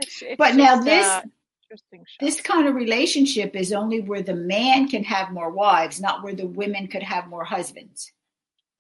[0.01, 1.23] it's, it's But now this- uh.
[2.21, 6.35] This kind of relationship is only where the man can have more wives, not where
[6.35, 8.13] the women could have more husbands.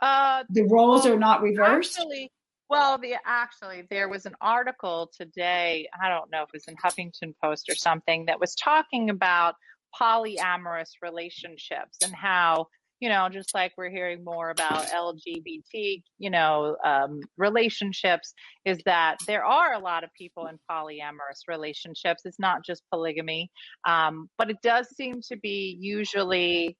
[0.02, 1.98] uh, The roles are not reversed.
[1.98, 2.30] Actually,
[2.72, 5.86] well, the actually there was an article today.
[6.02, 9.56] I don't know if it was in Huffington Post or something that was talking about
[10.00, 12.68] polyamorous relationships and how
[12.98, 18.32] you know just like we're hearing more about lgbt you know um, relationships
[18.64, 23.50] is that there are a lot of people in polyamorous relationships it's not just polygamy
[23.86, 26.74] um, but it does seem to be usually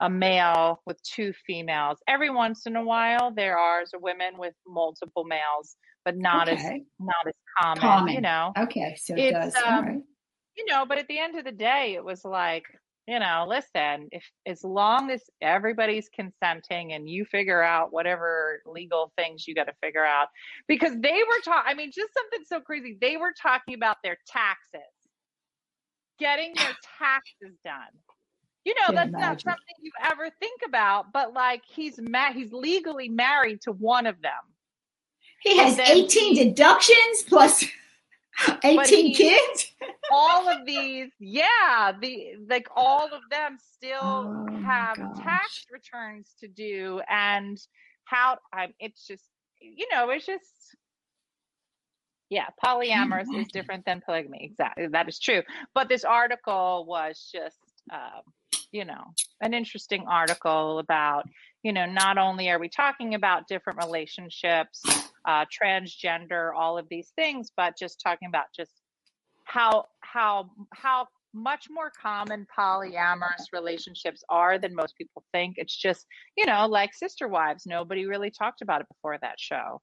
[0.00, 1.98] a male with two females.
[2.08, 6.62] Every once in a while, there are women with multiple males, but not as
[6.98, 7.80] not as common.
[7.80, 8.14] Common.
[8.14, 9.62] You know, Okay, so it It's, does.
[9.64, 9.98] Um, right.
[10.56, 10.86] you know.
[10.86, 12.64] But at the end of the day, it was like,
[13.06, 19.12] you know, listen, if as long as everybody's consenting and you figure out whatever legal
[19.18, 20.28] things you got to figure out,
[20.66, 21.70] because they were talking.
[21.70, 22.96] I mean, just something so crazy.
[23.00, 24.80] They were talking about their taxes,
[26.18, 27.92] getting their taxes done.
[28.64, 33.08] You know, that's not something you ever think about, but like he's ma- he's legally
[33.08, 34.32] married to one of them.
[35.42, 37.64] He has then 18 deductions plus
[38.64, 39.72] 18 he- kids.
[40.12, 46.48] all of these, yeah, the like all of them still Oh have tax returns to
[46.48, 47.58] do, and
[48.04, 48.74] how I'm.
[48.78, 49.24] It's just
[49.60, 50.76] you know, it's just
[52.30, 54.38] yeah, polyamorous is different than polygamy.
[54.42, 55.42] Exactly, that is true.
[55.74, 57.58] But this article was just,
[57.90, 58.22] um,
[58.72, 59.04] you know,
[59.40, 61.24] an interesting article about
[61.62, 64.82] you know not only are we talking about different relationships,
[65.26, 68.72] uh, transgender, all of these things, but just talking about just
[69.44, 75.54] how how how much more common polyamorous relationships are than most people think.
[75.58, 77.66] It's just, you know, like sister wives.
[77.66, 79.80] Nobody really talked about it before that show.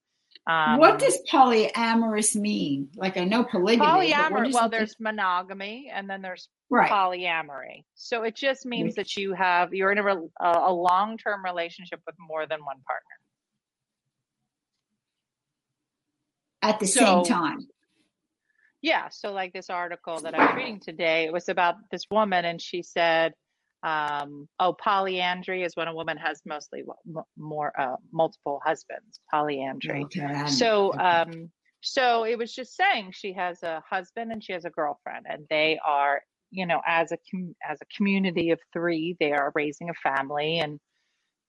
[0.48, 2.90] Um, what does polyamorous mean?
[2.96, 3.86] Like I know polygamy.
[3.86, 4.54] polyamorous?
[4.54, 6.90] Well, there's monogamy and then there's right.
[6.90, 7.84] polyamory.
[7.96, 12.16] So it just means that you have you're in a, a, a long-term relationship with
[12.18, 13.18] more than one partner.
[16.68, 17.68] at the so- same time.
[18.82, 19.10] Yeah.
[19.10, 22.62] So, like this article that I was reading today, it was about this woman, and
[22.62, 23.34] she said,
[23.88, 26.84] um, "Oh, polyandry is when a woman has mostly
[27.16, 29.20] m- more uh, multiple husbands.
[29.32, 30.04] Polyandry.
[30.06, 34.66] Okay, So, um, so it was just saying she has a husband and she has
[34.66, 36.22] a girlfriend, and they are,
[36.52, 40.60] you know, as a com- as a community of three, they are raising a family,
[40.60, 40.80] and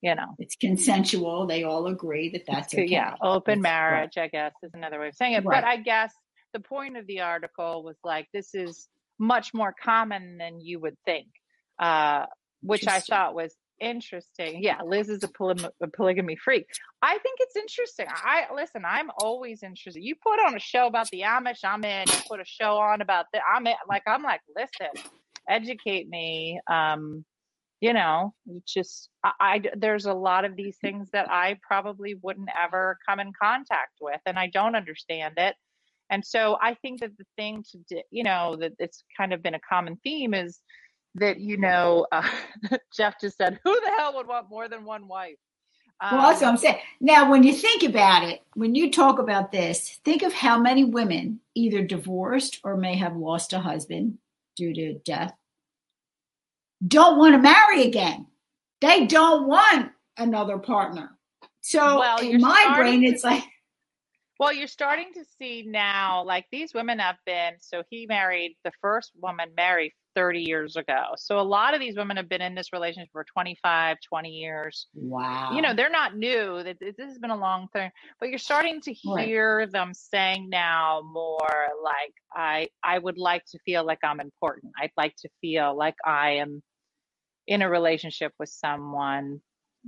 [0.01, 1.45] you know, It's consensual.
[1.45, 2.85] They all agree that that's okay.
[2.85, 3.71] yeah, open That's right.
[3.71, 5.43] marriage, I guess, is another way of saying it.
[5.43, 5.61] Right.
[5.61, 6.13] But I guess
[6.53, 8.87] the point of the article was like, this is
[9.19, 11.27] much more common than you would think,
[11.79, 12.25] uh,
[12.61, 14.61] which I thought was interesting.
[14.61, 16.65] Yeah, Liz is a, poly- a polygamy freak.
[17.01, 18.07] I think it's interesting.
[18.09, 18.83] I listen.
[18.85, 20.03] I'm always interested.
[20.03, 22.07] You put on a show about the Amish, I'm in.
[22.07, 23.75] You put a show on about the I'm in.
[23.87, 25.03] Like I'm like, listen,
[25.47, 26.59] educate me.
[26.69, 27.25] Um,
[27.81, 28.33] you know,
[28.67, 33.19] just I, I there's a lot of these things that I probably wouldn't ever come
[33.19, 35.55] in contact with, and I don't understand it.
[36.11, 39.55] And so I think that the thing to you know, that it's kind of been
[39.55, 40.59] a common theme is
[41.15, 42.27] that you know, uh,
[42.93, 45.37] Jeff just said, "Who the hell would want more than one wife?"
[46.01, 46.77] Well, that's what Um, I'm saying.
[47.01, 50.85] Now, when you think about it, when you talk about this, think of how many
[50.85, 54.17] women either divorced or may have lost a husband
[54.55, 55.33] due to death
[56.87, 58.25] don't want to marry again.
[58.81, 61.17] They don't want another partner.
[61.61, 63.43] So Well, in my brain, it's like,
[64.39, 68.71] Well, you're starting to see now, like these women have been, so he married the
[68.81, 71.05] first woman married 30 years ago.
[71.15, 74.87] So a lot of these women have been in this relationship for 25, 20 years.
[74.93, 75.51] wow.
[75.55, 76.61] You know, they're not new.
[76.61, 77.89] This has been a long thing,
[78.19, 79.29] but you're starting to Right.
[79.29, 84.73] hear them saying now more like, I, I would like to feel like I'm important.
[84.77, 86.61] I'd like to feel like I am
[87.47, 89.39] in a relationship with someone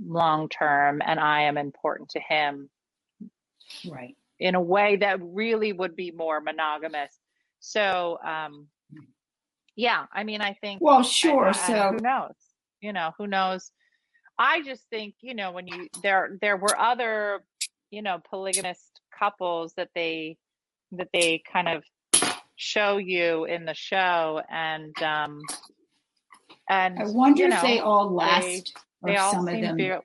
[0.02, 2.70] long term and I am important to him
[3.90, 4.16] right.
[4.40, 7.18] in a way that really would be more monogamous.
[7.60, 8.68] So, um,
[9.76, 10.80] yeah, I mean, I think.
[10.80, 11.46] Well, sure.
[11.46, 12.34] I- I- so, who knows?
[12.80, 13.70] You know, who knows?
[14.38, 17.44] I just think you know when you there there were other
[17.90, 20.36] you know polygamist couples that they
[20.92, 21.84] that they kind of
[22.56, 25.40] show you in the show and um
[26.68, 28.72] and I wonder you if they all they- last
[29.04, 29.78] they or all some of seem them.
[29.78, 30.00] to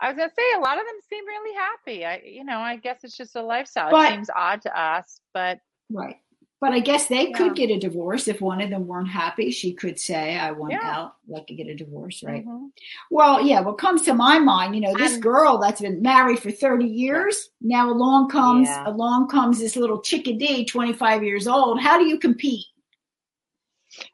[0.00, 2.04] I was gonna say a lot of them seem really happy.
[2.04, 3.90] I you know, I guess it's just a lifestyle.
[3.90, 5.58] But- it seems odd to us, but
[5.90, 6.16] Right.
[6.64, 7.36] But I guess they Yeah.
[7.36, 9.50] could get a divorce if one of them weren't happy.
[9.50, 10.80] She could say, I want Yeah.
[10.98, 12.42] out, like to get a divorce, right?
[12.46, 12.70] mhm.
[13.10, 16.50] Well, yeah, what comes to my mind, you know, this girl that's been married for
[16.50, 18.88] 30 years, now along comes Yeah.
[18.88, 21.80] along comes this little chickadee, 25 years old.
[21.80, 22.64] How do you compete?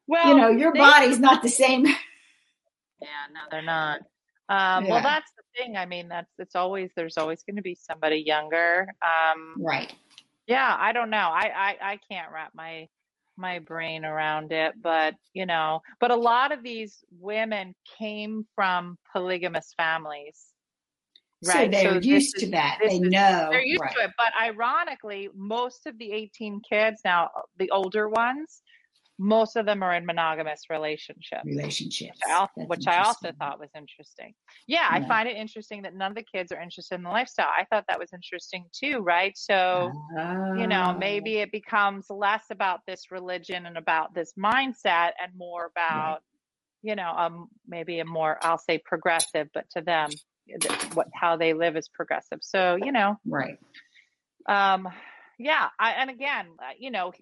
[0.09, 1.86] well, you know, your they- body's not the same.
[3.03, 4.01] Yeah, no, they're not.
[4.51, 4.86] Um.
[4.88, 5.76] Well, that's the thing.
[5.78, 8.88] I mean, that's it's always there's always going to be somebody younger.
[9.01, 9.94] Um, Right.
[10.51, 11.16] Yeah, I don't know.
[11.32, 12.88] I, I I can't wrap my
[13.36, 18.98] my brain around it, but you know, but a lot of these women came from
[19.12, 20.38] polygamous families,
[21.42, 21.70] So right?
[21.70, 22.78] they're this used to is- that.
[22.82, 23.48] They is- know.
[23.51, 23.94] They're used right.
[23.94, 28.62] to it, but ironically, most of the 18 kids now, the older ones,
[29.23, 32.18] most of them are in monogamous relationships Relationships.
[32.18, 34.33] which I, al- That's which I also thought was interesting.
[34.66, 37.49] Yeah, I find it interesting that none of the kids are interested in the lifestyle.
[37.55, 39.37] I thought that was interesting too, right?
[39.37, 39.93] So,
[40.57, 40.99] you know, Oh.
[40.99, 46.21] maybe it becomes less about this religion and about this mindset and more about,
[46.83, 50.09] you know, um, maybe a more, I'll say progressive, but to them,
[50.95, 52.39] what how they live is progressive.
[52.41, 53.59] So, you know, Right.
[54.49, 54.89] um,
[55.41, 57.12] yeah, I, and again, uh, you know,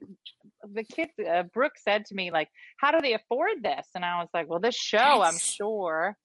[0.75, 2.49] the kid uh, Brooke said to me like,
[2.79, 6.17] "How do they afford this?" And I was like, "Well, this show, I'm sure,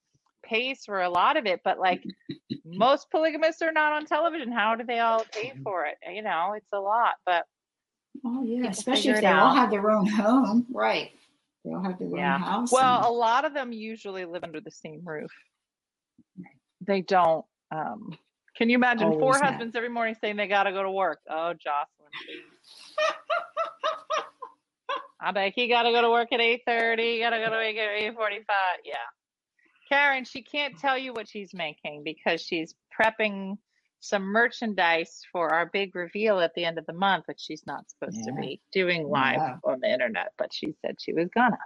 [0.43, 2.03] pays for a lot of it, but like
[2.65, 4.51] most polygamists are not on television.
[4.51, 5.97] How do they all pay for it?
[6.11, 7.45] You know, it's a lot, but
[8.25, 9.55] Oh yeah, especially if they all out.
[9.55, 10.65] have their own home.
[10.73, 11.11] Right.
[11.63, 12.35] They all have their Yeah.
[12.35, 12.71] own house.
[12.71, 15.31] well, a lot of them usually live under the same roof.
[16.81, 17.45] They don't.
[17.71, 18.17] Um,
[18.55, 19.51] can you imagine four Always have.
[19.53, 21.19] husbands every morning saying they got to go to work?
[21.29, 22.09] Oh, Jocelyn.
[25.21, 27.19] I bet he got to go to work at eight thirty.
[27.19, 28.79] Got to go to work at eight forty-five.
[28.83, 28.95] Yeah,
[29.89, 33.57] Karen, she can't tell you what she's making because she's prepping
[34.01, 37.85] some merchandise for our big reveal at the end of the month, which she's not
[37.89, 39.55] supposed to be doing live Yeah.
[39.63, 41.57] on the internet, but she said she was gonna.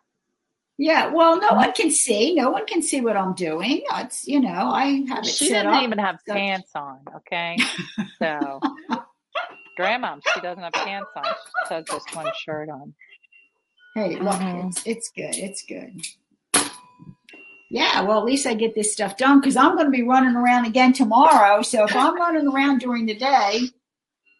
[0.77, 1.07] Yeah.
[1.07, 2.33] Well, no one can see.
[2.35, 3.81] No one can see what I'm doing.
[3.95, 5.83] It's you know, I have it She doesn't up.
[5.83, 7.57] even have so- pants on, okay?
[8.19, 8.59] So,
[9.75, 11.23] grandma, she doesn't have pants on.
[11.67, 12.93] She has just one shirt on.
[13.93, 14.67] Hey, look, Mhm.
[14.69, 15.35] it's it's good.
[15.35, 16.01] It's good.
[17.69, 20.35] Yeah, well, at least I get this stuff done because I'm going to be running
[20.35, 21.61] around again tomorrow.
[21.63, 23.59] So if I'm running around during the day,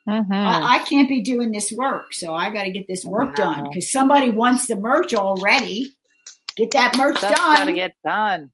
[0.08, 0.32] Mm-hmm.
[0.32, 2.14] I, I can't be doing this work.
[2.14, 5.97] So I got to get this work done because somebody wants the merch already.
[6.58, 8.52] Get that merch That's got to get done.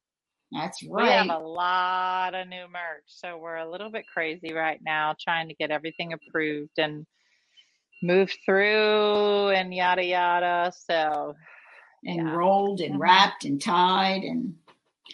[0.52, 1.04] That's right.
[1.04, 5.14] We have a lot of new merch, so we're a little bit crazy right now
[5.18, 7.06] trying to get everything approved and
[8.02, 10.72] moved through and yada yada.
[10.86, 11.34] So,
[12.04, 12.34] and yeah.
[12.34, 13.00] rolled and Mhm.
[13.00, 14.54] wrapped and tied and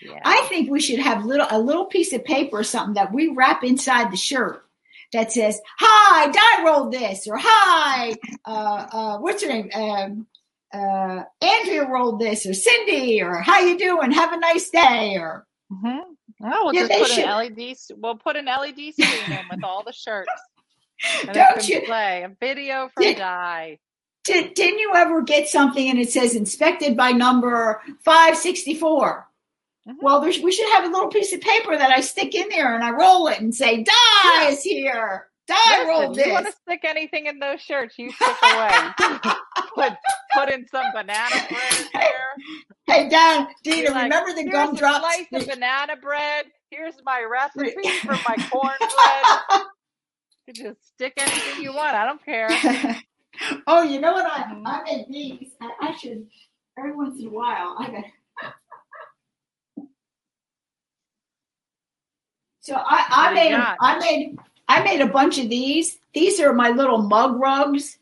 [0.02, 0.20] Yeah.
[0.24, 3.28] I think we should have little a little piece of paper or something that we
[3.28, 4.64] wrap inside the shirt
[5.12, 8.14] that says, "Hi, Di rolled this," or "Hi,
[8.46, 9.70] uh, uh, what's your name?
[9.74, 10.26] Um,
[10.72, 14.10] uh, Andrea rolled this," or "Cindy," or "How you doing?
[14.12, 15.98] Have a nice day," or hmm
[16.42, 17.24] Oh, we'll Yeah, just put should.
[17.24, 17.76] an LED.
[17.98, 20.30] We'll put an LED screen in with all the shirts.
[21.26, 23.78] And Don't you- play a video from Did- Di.
[24.24, 29.26] Did, didn't you ever get something and it says inspected by number 564?
[29.88, 29.94] Mhm.
[30.02, 32.74] Well, there's, we should have a little piece of paper that I stick in there
[32.74, 35.26] and I roll it and say, Di is here.
[35.48, 38.78] Di rolled Listen, you want to stick anything in those shirts, you stick away.
[39.74, 39.92] put
[40.34, 42.30] put in some banana bread in there.
[42.86, 44.98] Hey, Dan, Dina, like, remember the gumdrops?
[44.98, 46.46] slice of banana bread.
[46.70, 49.66] Here's my recipe for my cornbread.
[50.46, 51.94] You can just stick anything you want.
[51.94, 52.48] I don't care.
[53.68, 54.26] oh, you know what?
[54.26, 54.60] I.
[54.66, 55.52] I make these.
[55.60, 56.26] I, I should,
[56.76, 58.04] every once in a while, I got.
[62.60, 63.76] So I, I What do you made.
[63.80, 65.98] I made, I made a bunch of these.
[66.14, 67.98] These are my little mug rugs.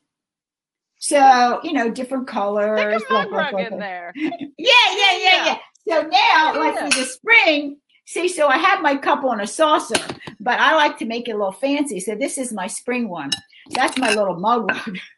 [0.98, 3.02] So you know, different colors.
[3.08, 4.12] A mug rug in there.
[4.16, 5.58] Yeah, yeah, yeah, yeah.
[6.02, 6.88] So now, like Yeah.
[6.90, 10.02] for the spring, see, so I have my cup on a saucer,
[10.40, 12.00] but I like to make it a little fancy.
[12.00, 13.30] So this is my spring one.
[13.70, 14.98] That's my little mug rug.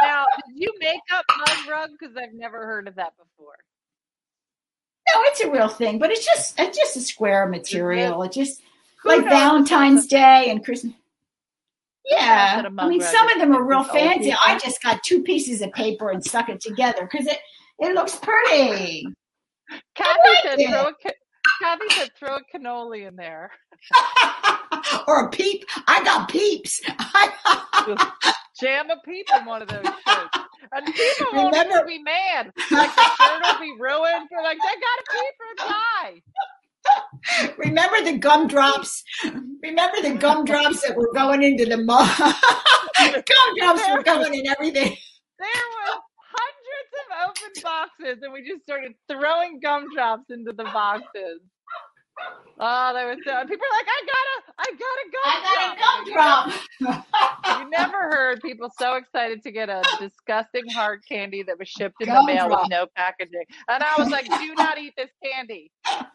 [0.00, 1.90] Now, did you make up mug rug?
[1.98, 3.56] Because I've never heard of that before.
[5.12, 8.22] No, it's a real thing, but it's just it's just a square material.
[8.22, 8.62] It's just
[9.02, 10.94] Who like Valentine's Day and Christmas.
[12.10, 14.26] Knows Yeah, that a I mug mean, some is- of them are real fancy.
[14.26, 14.38] people?
[14.44, 17.38] I just got two pieces of paper and stuck it together because it
[17.80, 19.06] it looks pretty.
[19.94, 20.68] Kathy like said it.
[20.70, 21.12] throw a ca-
[21.62, 23.50] Kathy said throw a cannoli in there.
[25.06, 25.64] or a peep.
[25.86, 26.80] I got peeps.
[28.60, 30.38] Jam a peep in one of those shirts.
[30.72, 32.52] And people won't be mad.
[32.70, 34.28] Like the shirt will be ruined.
[34.30, 36.22] They're like, they got a peep or die.
[37.58, 39.02] Remember the gumdrops?
[39.62, 42.08] Remember the gumdrops that were going into the mug?
[42.98, 44.96] gumdrops were going in everything.
[45.38, 46.00] There was
[46.34, 51.40] hundreds of open boxes, and we just started throwing gumdrops into the boxes.
[52.60, 53.46] Oh, they was so.
[53.46, 55.44] People are like, I got a, I got a gumdrop.
[55.44, 57.60] I got a gumdrop.
[57.60, 61.96] You never heard people so excited to get a disgusting hard candy that was shipped
[62.00, 63.44] in the mail with no packaging.
[63.68, 65.70] And I was like, do not eat this candy.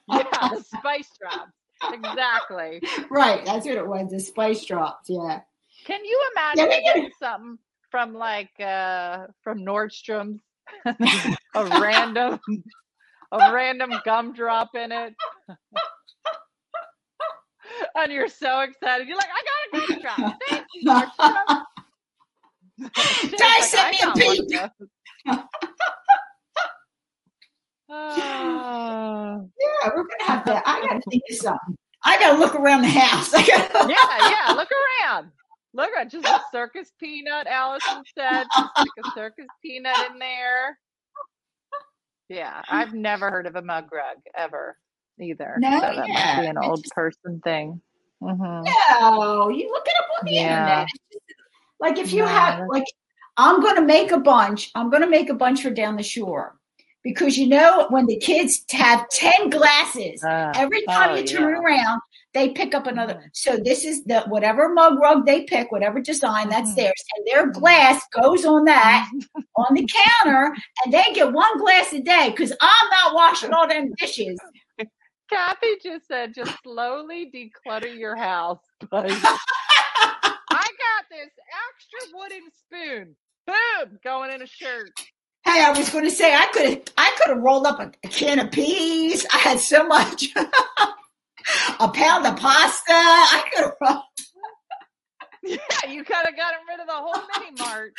[0.08, 1.52] Yeah, the spice drops.
[1.92, 2.82] Exactly.
[3.10, 4.12] right, that's what it was.
[4.12, 5.10] The spice drops.
[5.10, 5.42] Yeah.
[5.86, 7.58] Can you imagine can- getting something
[7.92, 10.42] from like uh from Nordstrom's?
[11.56, 12.40] a random
[13.34, 15.14] a random gumdrop in it.
[17.96, 19.08] and you're so excited.
[19.08, 20.40] You're like, I got a gumdrop.
[20.50, 21.64] Thank you, Nordstrom.
[23.40, 24.74] Shay's send me a
[27.94, 28.62] one of peep." those.
[28.64, 29.40] Ah.
[29.84, 30.70] Yeah, we're gonna have to.
[30.70, 31.78] I gotta think of something.
[32.06, 33.34] I gotta look around the house.
[33.34, 33.90] I gotta.
[33.90, 34.54] yeah, yeah.
[34.54, 35.32] Look around.
[35.74, 37.48] Look at just a circus peanut.
[37.48, 40.78] Allison said, just like a circus peanut in there.
[42.30, 44.78] Yeah, I've never heard of a mug rug ever
[45.20, 45.56] either.
[45.60, 47.82] No, so that yeah, must be an old just- person thing.
[48.22, 50.60] hmm No, you look it up on the Yeah.
[50.82, 50.88] internet.
[51.80, 52.86] Like if you No, have like
[53.38, 54.72] I'm gonna make a bunch.
[54.76, 56.56] I'm gonna make a bunch for down the shore.
[57.04, 61.50] Because you know when the kids have ten glasses, Uh, every time oh, you turn
[61.54, 61.60] yeah.
[61.60, 62.02] around,
[62.34, 63.16] they pick up another.
[63.16, 63.30] Mhm.
[63.34, 66.76] So this is the whatever mug rug they pick, whatever design that's Mhm.
[66.76, 69.10] theirs, and their glass goes on that
[69.58, 72.30] on the counter, and they get one glass a day.
[72.30, 74.40] Because I'm not washing all them dishes.
[75.30, 78.60] Kathy just said, just slowly declutter your house.
[78.92, 79.06] But
[80.52, 81.32] I got this
[81.68, 83.16] extra wooden spoon.
[83.48, 84.92] Boom, going in a shirt.
[85.46, 87.92] Hey, I was going to say I could have I could have rolled up a,
[88.04, 89.26] a can of peas.
[89.34, 90.30] I had so much.
[90.36, 92.92] a pound of pasta.
[92.94, 93.74] I could have.
[93.82, 94.04] rolled-
[95.44, 97.94] Yeah, you kind of got rid of the whole mini mart.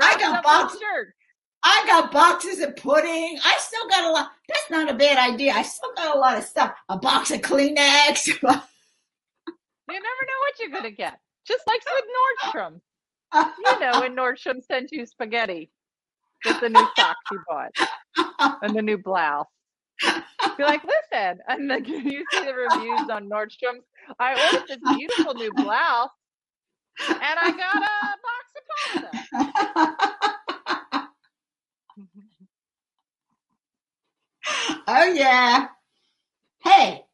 [0.00, 0.72] I got box.
[0.78, 1.08] shirt.
[1.62, 3.38] I got boxes of pudding.
[3.44, 4.30] I still got a lot.
[4.48, 5.52] That's not a bad idea.
[5.52, 6.72] I still got a lot of stuff.
[6.88, 8.28] A box of Kleenex.
[9.88, 11.20] You never know what you're gonna get.
[11.46, 12.04] Just like with
[12.52, 12.80] Nordstrom.
[13.36, 15.70] You know, when Nordstrom sent you spaghetti
[16.44, 17.72] with the new socks you bought
[18.62, 19.46] and the new blouse.
[20.56, 23.80] Be like, listen, and then you see the reviews on Nordstrom.
[24.18, 26.10] I ordered this beautiful new blouse,
[27.08, 28.64] and I got a box of
[29.32, 31.08] pasta.
[34.88, 35.68] oh yeah.
[36.62, 37.04] Hey,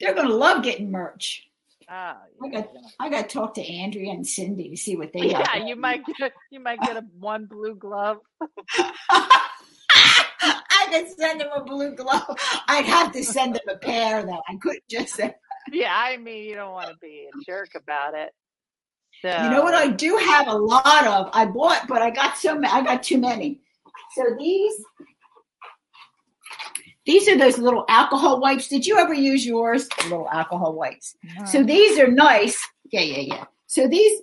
[0.00, 1.46] they're gonna love getting merch.
[1.88, 5.30] Ah, I got I got to talk to Andrea and Cindy to see what they
[5.30, 5.48] got.
[5.54, 8.18] yeah, you might get you might get a one blue glove.
[9.90, 12.36] I could send him a blue glove.
[12.68, 14.42] I'd have to send him a pair though.
[14.48, 15.34] I couldn't just say.
[15.72, 18.30] Yeah, I mean, you don't want to be a jerk about it.
[19.22, 21.30] So You know what I do have a lot of?
[21.32, 22.72] I bought, but I got so many.
[22.72, 23.60] I got too many.
[24.14, 24.74] So these,
[27.06, 28.68] these are those little alcohol wipes.
[28.68, 29.88] Did you ever use yours?
[30.04, 31.16] Little alcohol wipes.
[31.46, 32.56] So these are nice.
[32.90, 33.44] Yeah, yeah, yeah.
[33.66, 34.20] So these,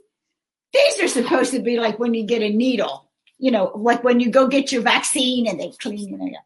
[0.73, 3.09] these are supposed to be like when you get a needle.
[3.37, 6.17] You know, like when you go get your vaccine and they clean.
[6.17, 6.37] Know.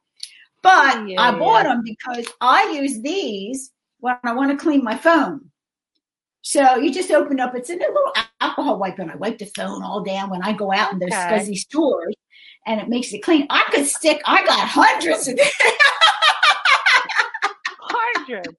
[0.62, 1.40] But Yeah, I yeah.
[1.40, 5.52] bought them because I use these when I want to clean my phone.
[6.42, 9.82] So you just open up, it's a little alcohol wipe, and I wipe the phone
[9.84, 11.30] all down when I go out in those Okay.
[11.30, 12.14] fuzzy stores,
[12.68, 13.48] and it makes it clean.
[13.50, 15.46] I could stick, I got hundreds of them.
[18.26, 18.56] Hundred.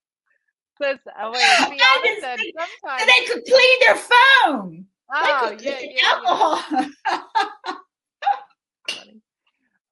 [0.80, 3.00] Listen, oh, wait, I said sometimes.
[3.02, 4.86] and they could clean their phone.
[5.14, 6.02] oh, yeah, yeah, yeah.
[6.06, 6.90] alcohol.
[8.88, 9.20] Funny.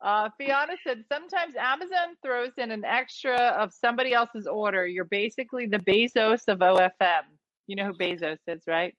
[0.02, 4.86] Uh, Fiona said sometimes Amazon throws in an extra of somebody else's order.
[4.86, 7.22] You're basically the Bezos of OFM.
[7.66, 8.94] You know who Bezos is, right?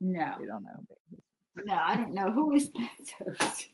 [0.00, 0.70] No, You don't know.
[0.76, 1.66] who Bezos.
[1.66, 3.66] no, I don't know who is Bezos.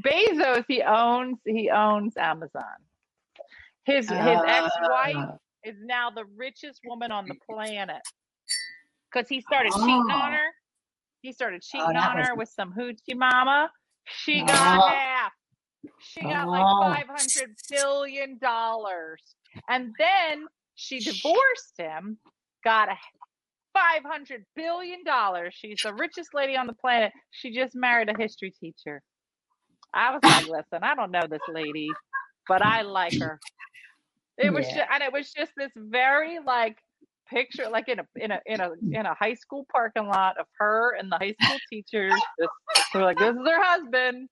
[0.00, 2.62] Bezos, he owns he owns Amazon.
[3.90, 8.00] His his Uh, ex-wife is now the richest woman on the planet
[9.12, 10.14] because he started cheating Oh.
[10.14, 10.48] on her.
[11.22, 13.70] He started cheating that on her was- with some hoochie mama.
[14.04, 14.88] She got Oh.
[14.88, 15.32] half.
[16.00, 16.50] She got Oh.
[16.50, 19.36] like five hundred billion dollars,
[19.68, 22.18] and then she divorced him.
[22.64, 22.98] Got a
[23.72, 25.54] five hundred billion dollars.
[25.54, 27.12] She's the richest lady on the planet.
[27.30, 29.02] She just married a history teacher.
[29.92, 31.88] I was like, listen, I don't know this lady,
[32.50, 33.38] but I like her.
[34.36, 34.74] It was, Yeah.
[34.84, 36.78] ju- and it was just this very like
[37.28, 40.46] picture, like in a in a in a in a high school parking lot of
[40.58, 42.12] her and the high school teachers.
[42.38, 44.28] Just, they're like, this is her husband.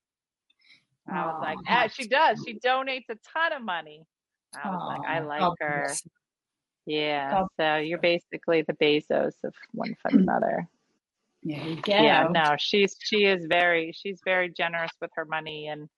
[1.11, 2.43] I was Oh, like, ah, she does.
[2.47, 4.05] She donates a ton of money.
[4.63, 5.85] I was like, I Oh, like her.
[5.87, 6.03] bless.
[6.87, 7.45] Yeah.
[7.59, 10.67] So you're basically the Bezos of one from another.
[11.45, 11.93] There you go.
[11.93, 15.89] Yeah, no, she's she is very she's very generous with her money and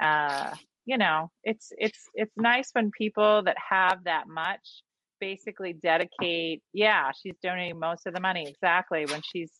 [0.00, 0.54] uh
[0.88, 4.82] you know, it's it's it's nice when people that have that much
[5.20, 9.50] basically dedicate yeah, she's donating most of the money exactly when she's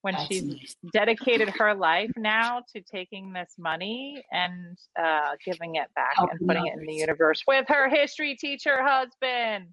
[0.00, 0.76] when That's she's nice.
[0.94, 6.46] dedicated her life now to taking this money and uh giving it back and Helping
[6.48, 9.66] putting it in the universe with her history teacher husband.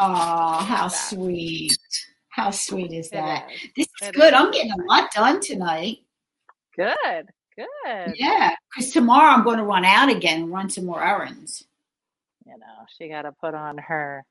[0.00, 0.88] Oh, how That.
[0.88, 1.78] sweet.
[2.30, 3.48] How sweet is that?
[3.52, 3.60] is.
[3.76, 4.34] This is It good.
[4.34, 4.40] is.
[4.40, 5.98] I'm getting a lot done tonight.
[6.76, 7.28] Good.
[7.58, 8.14] Good.
[8.16, 11.64] Yeah, because tomorrow I'm going to run out again and run some more errands.
[12.46, 14.24] you know she got to put on her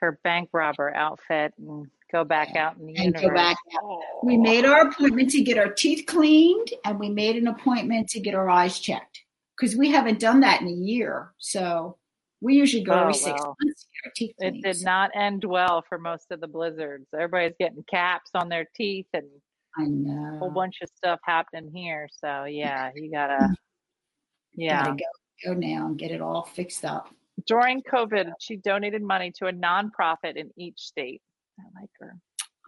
[0.00, 4.02] her bank robber outfit and go back out in the And universe go back Oh.
[4.24, 8.20] We made our appointment to get our teeth cleaned, and we made an appointment to
[8.20, 9.20] get our eyes checked
[9.56, 11.32] because we haven't done that in a year.
[11.38, 11.96] So
[12.40, 13.56] we usually go Oh, every six well.
[13.62, 17.84] months to teeth it did not end well for most of the blizzards everybody's getting
[17.88, 19.28] caps on their teeth and
[19.78, 20.38] I a know.
[20.38, 23.48] whole bunch of stuff happening here so yeah you gotta
[24.54, 24.96] yeah Gotta
[25.44, 27.08] go, go now and get it all fixed up.
[27.46, 31.22] during covid she donated money to a nonprofit in each state
[31.58, 32.16] i like her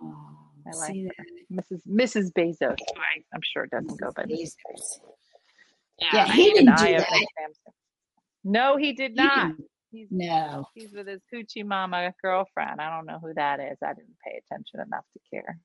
[0.02, 1.08] Oh, I like see
[1.52, 2.76] mrs mrs bezos
[3.32, 4.30] i'm sure it doesn't go by that?
[4.30, 4.98] Bezos.
[6.00, 7.22] yeah, Yeah, he didn't do that.
[8.44, 10.66] no he did not didn't- he's No.
[10.74, 12.80] He's with his hoochie mama girlfriend.
[12.80, 13.78] I don't know who that is.
[13.80, 15.56] I didn't pay attention enough to care.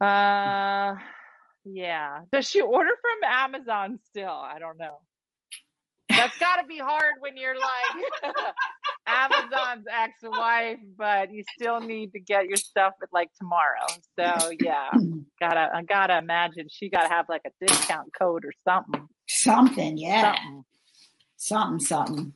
[0.00, 0.96] Uh,
[1.64, 2.20] yeah.
[2.32, 4.28] Does she order from Amazon still?
[4.28, 4.98] I don't know.
[6.08, 8.34] That's got to be hard when you're like
[9.06, 13.86] Amazon's ex-wife, but you still need to get your stuff at like tomorrow.
[14.18, 14.90] So yeah,
[15.40, 19.08] gotta I gotta imagine she gotta have like a discount code or something.
[19.28, 20.34] Something, yeah.
[20.34, 20.64] Something.
[21.36, 22.32] Something, something.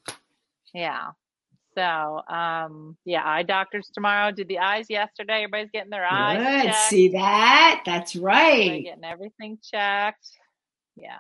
[0.74, 1.08] Yeah.
[1.78, 4.32] So, um, yeah, eye doctors tomorrow.
[4.32, 5.44] Did the eyes yesterday.
[5.44, 6.72] Everybody's getting their eyes Good.
[6.72, 6.88] checked.
[6.88, 7.82] See that?
[7.86, 8.84] That's Everybody right.
[8.84, 10.28] getting everything checked.
[10.96, 11.18] Yeah,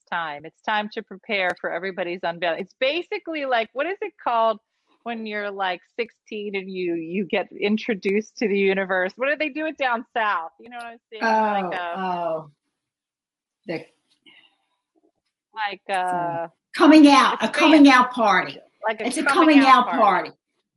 [0.00, 0.44] it's time.
[0.44, 2.62] It's time to prepare for everybody's unveiling.
[2.62, 4.58] It's basically like what is it called
[5.04, 9.12] when you're like 16 and you you get introduced to the universe?
[9.14, 10.50] What do they do it down south?
[10.58, 11.22] You know what I'm saying?
[11.22, 12.50] Oh, like a oh.
[13.66, 13.84] The
[15.54, 18.58] like a coming out, a coming out party.
[18.86, 20.30] Like a It's a coming out party.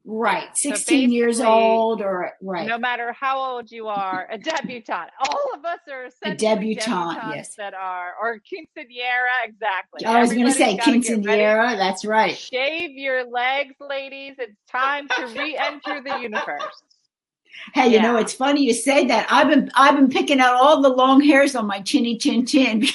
[0.07, 0.55] Right.
[0.55, 2.67] So 16 years old or right.
[2.67, 5.09] No matter how old you are, a debutante.
[5.27, 7.55] All of us are a debutante, yes.
[7.55, 10.05] that are, or quinceanera, exactly.
[10.05, 11.41] I was going to say Everybody's gotta get ready.
[11.43, 11.77] quinceanera.
[11.77, 12.37] That's right.
[12.37, 14.35] Shave your legs, ladies.
[14.37, 16.83] It's time to re-enter the universe.
[17.73, 19.25] Hey, you know, it's funny you say that.
[19.31, 22.81] I've been I've been picking out all the long hairs on my chinny chin chin.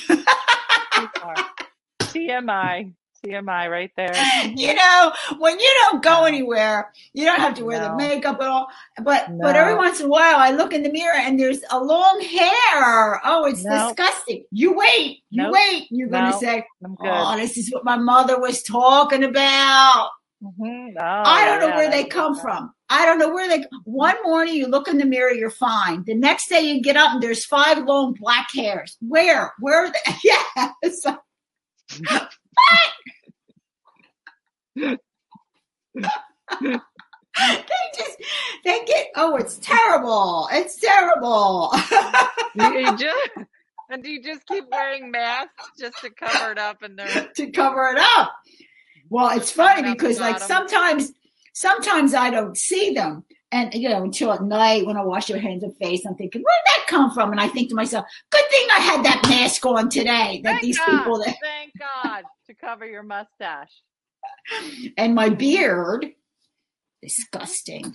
[2.00, 2.92] TMI.
[3.24, 4.12] TMI right there.
[4.56, 7.88] you know, when you don't go anywhere, you don't have to wear No.
[7.88, 8.68] the makeup at all.
[9.02, 11.78] But but every once in a while, I look in the mirror and there's a
[11.82, 13.20] long hair.
[13.24, 14.44] Oh, it's disgusting.
[14.50, 15.52] You wait, you Nope.
[15.52, 15.86] wait.
[15.90, 16.66] You're gonna say,
[17.00, 20.10] "Oh, this is what my mother was talking about."
[20.42, 20.94] Mhm.
[20.98, 22.72] Oh, I don't know yeah, where they come from.
[22.88, 23.66] I don't know where they.
[23.84, 26.02] One morning you look in the mirror, you're fine.
[26.06, 28.96] The next day you get up and there's five long black hairs.
[29.00, 29.52] Where?
[29.60, 29.84] Where?
[29.84, 30.14] Are they?
[30.24, 30.70] Yeah.
[30.82, 31.18] It's like,
[34.76, 34.88] they
[37.96, 38.16] just
[38.64, 39.08] they get.
[39.16, 40.48] Oh, it's terrible.
[40.52, 41.72] It's terrible.
[42.54, 43.30] You, just,
[43.90, 47.50] and do you just keep wearing masks just to cover it up and they're to
[47.50, 48.32] cover it up.
[49.08, 51.12] Well, it's funny Cover up the because like sometimes
[51.52, 53.24] sometimes I don't see them.
[53.52, 56.42] And you know, until at night when I wash your hands and face, I'm thinking,
[56.42, 57.32] where did that come from?
[57.32, 60.40] And I think to myself, good thing I had that mask on today.
[60.44, 63.72] That thank these God, people that thank God to cover your mustache.
[64.96, 66.06] And my beard,
[67.02, 67.94] disgusting.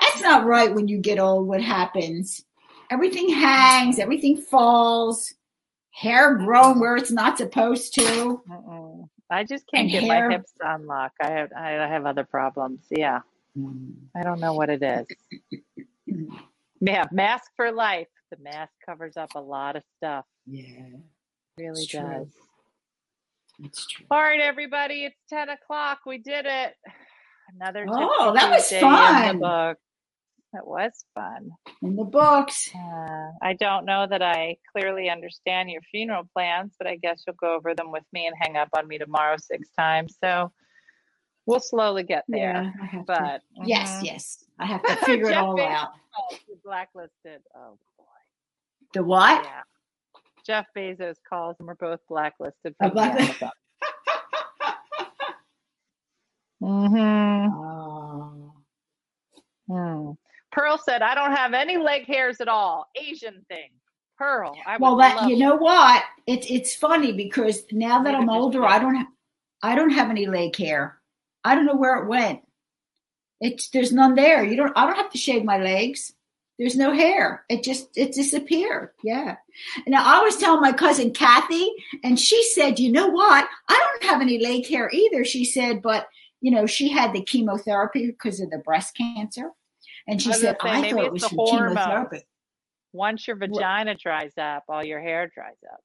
[0.00, 1.46] That's not right when you get old.
[1.48, 2.44] What happens?
[2.90, 5.34] Everything hangs, everything falls,
[5.92, 8.42] hair grown where it's not supposed to.
[8.48, 9.08] Mm-mm.
[9.30, 10.28] I just can't And get hair.
[10.30, 11.12] my hips to unlock.
[11.20, 12.80] I have I have other problems.
[12.90, 13.20] Yeah,
[14.16, 15.06] I don't know what it is.
[16.80, 18.06] Yeah, mask for life.
[18.30, 20.24] The mask covers up a lot of stuff.
[20.46, 20.84] Yeah,
[21.58, 22.00] Really It's true.
[22.00, 22.28] does.
[23.62, 24.06] It's true.
[24.10, 26.00] All right, everybody, it's ten o'clock.
[26.06, 26.74] We did it.
[27.60, 29.28] Another Oh, that was fun.
[29.30, 29.78] In the book.
[30.54, 31.50] That was fun.
[31.82, 32.70] In the books.
[32.74, 37.36] Uh, I don't know that I clearly understand your funeral plans, but I guess you'll
[37.40, 40.16] go over them with me and hang up on me tomorrow six times.
[40.22, 40.50] So
[41.44, 42.72] we'll slowly get there.
[42.80, 43.04] Yeah, to.
[43.06, 44.04] But Yes, mhm.
[44.04, 44.44] yes.
[44.58, 45.88] I have to figure it all out.
[46.64, 47.42] Blacklisted.
[47.54, 48.04] Oh boy.
[48.94, 49.44] The what?
[49.44, 49.62] Yeah.
[50.48, 53.50] Jeff Bezos calls and we're both blacklisted from black- Amazon.
[56.60, 57.54] Mm-hmm.
[57.54, 58.52] Oh.
[59.68, 60.10] Hmm.
[60.50, 62.88] Pearl said, "I don't have any leg hairs at all.
[62.96, 63.70] Asian thing."
[64.16, 66.02] Pearl, I Well, that you know what?
[66.26, 68.64] It's it's funny because now that I'm older.
[68.64, 69.12] I don't ha-
[69.62, 70.98] I don't have any leg hair.
[71.44, 72.40] I don't know where it went.
[73.40, 74.42] It's there's none there.
[74.42, 74.72] You don't.
[74.76, 76.12] I don't have to shave my legs.
[76.58, 77.44] There's no hair.
[77.48, 78.90] It just it disappeared.
[79.04, 79.36] Yeah.
[79.86, 81.70] And I was telling my cousin Kathy,
[82.02, 83.48] and she said, "You know what?
[83.68, 86.08] I don't have any leg hair either." She said, "But
[86.40, 89.50] you know, she had the chemotherapy because of the breast cancer."
[90.08, 92.26] And she I said, say, "I thought it was the chemotherapy."
[92.92, 95.80] Once your vagina dries up, all your hair dries up.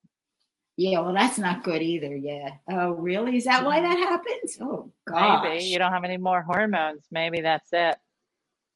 [0.76, 2.16] Yeah, well, that's not good either.
[2.16, 2.50] Yeah.
[2.68, 3.38] Oh, really?
[3.38, 3.90] Is that why mm-hmm.
[3.90, 4.58] that happens?
[4.60, 5.44] Oh, gosh.
[5.44, 7.06] Maybe you don't have any more hormones.
[7.12, 7.98] Maybe that's it.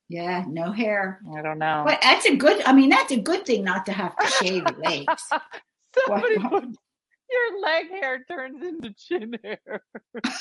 [0.10, 1.20] Yeah, no hair.
[1.38, 1.84] I don't know.
[1.86, 2.64] But that's a good.
[2.66, 5.24] I mean, that's a good thing not to have to shave your legs.
[6.08, 6.50] Somebody What?
[6.52, 6.64] put
[7.30, 9.60] your leg hair turns into chin hair.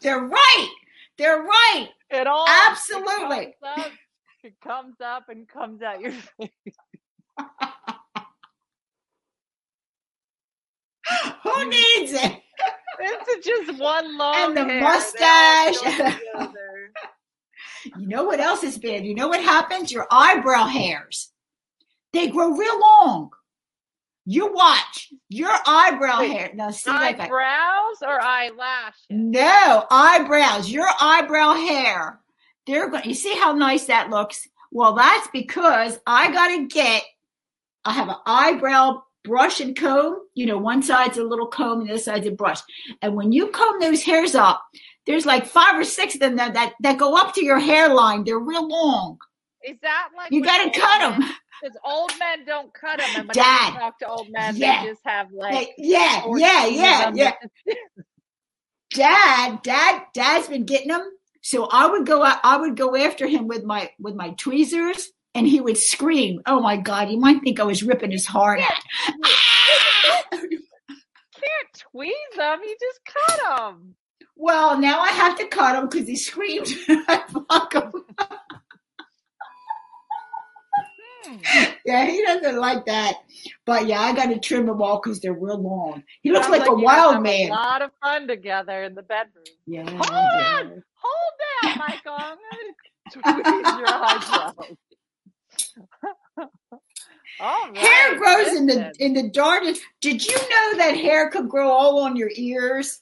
[0.00, 0.68] They're right.
[1.16, 1.88] They're right.
[2.10, 3.36] It all Absolutely.
[3.46, 3.92] It comes up,
[4.42, 6.50] it comes up and comes out your face.
[11.42, 12.40] Who needs it?
[13.00, 14.80] It's just one long And the hair.
[14.80, 15.76] Mustache.
[17.84, 19.04] You know what else is bad?
[19.04, 19.92] You know what happens?
[19.92, 21.30] Your eyebrow hairs.
[22.12, 23.30] They grow real long.
[24.26, 26.50] You watch your eyebrow Wait, hair.
[26.54, 29.06] Now see Eyebrows or eyelashes?
[29.10, 30.70] No, eyebrows.
[30.70, 32.20] Your eyebrow hair.
[32.66, 33.04] They're going.
[33.04, 34.48] You see how nice that looks?
[34.72, 37.02] Well, that's because I got to get.
[37.84, 40.20] I have an eyebrow brush and comb.
[40.34, 42.60] You know, one side's a little comb and the other side's a brush.
[43.02, 44.62] And when you comb those hairs up,
[45.06, 48.24] there's like five or six of them that that, that go up to your hairline.
[48.24, 49.18] They're real long.
[49.66, 51.30] Is that like You got to cut them.
[51.62, 53.74] Because old men don't cut them, and when Dad.
[53.76, 54.82] I talk to old men, Yeah.
[54.82, 57.32] they just have like yeah, yeah, yeah, yeah.
[58.94, 61.02] Dad, dad, dad's been getting them.
[61.42, 65.10] So I would go out, I would go after him with my with my tweezers,
[65.34, 66.40] and he would scream.
[66.46, 67.10] Oh my God!
[67.10, 68.72] You might think I was ripping his heart out.
[69.10, 69.22] can't
[70.32, 70.40] ah!
[71.94, 72.60] tweeze them.
[72.62, 73.94] You just cut them.
[74.36, 76.74] Well, now I have to cut him because he screams.
[76.88, 77.92] I fuck him.
[81.84, 83.14] Yeah, he doesn't like that.
[83.66, 86.02] But yeah, I got to trim them all because they're real long.
[86.22, 87.50] He looks Sounds like, a wild man.
[87.50, 89.44] A lot of fun together in the bedroom.
[89.66, 89.88] Yeah.
[89.88, 91.32] Hold on, hold
[91.62, 92.14] down, Michael.
[92.16, 94.54] I'm gonna your eyebrows.
[97.40, 99.82] All right, Hair grows in the in the darkest.
[100.00, 103.00] Did you know that hair could grow all on your ears?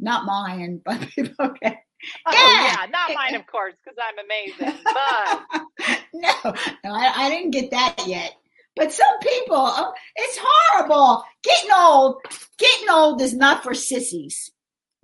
[0.00, 1.00] Not mine, but
[1.40, 1.78] okay.
[2.26, 2.66] Oh, Yeah.
[2.82, 4.78] yeah, not mine, of course, because I'm amazing.
[4.84, 6.52] But no,
[6.84, 8.32] no I, I didn't get that yet.
[8.76, 11.22] But some people, oh, it's horrible.
[11.44, 12.16] Getting old,
[12.58, 14.50] getting old is not for sissies.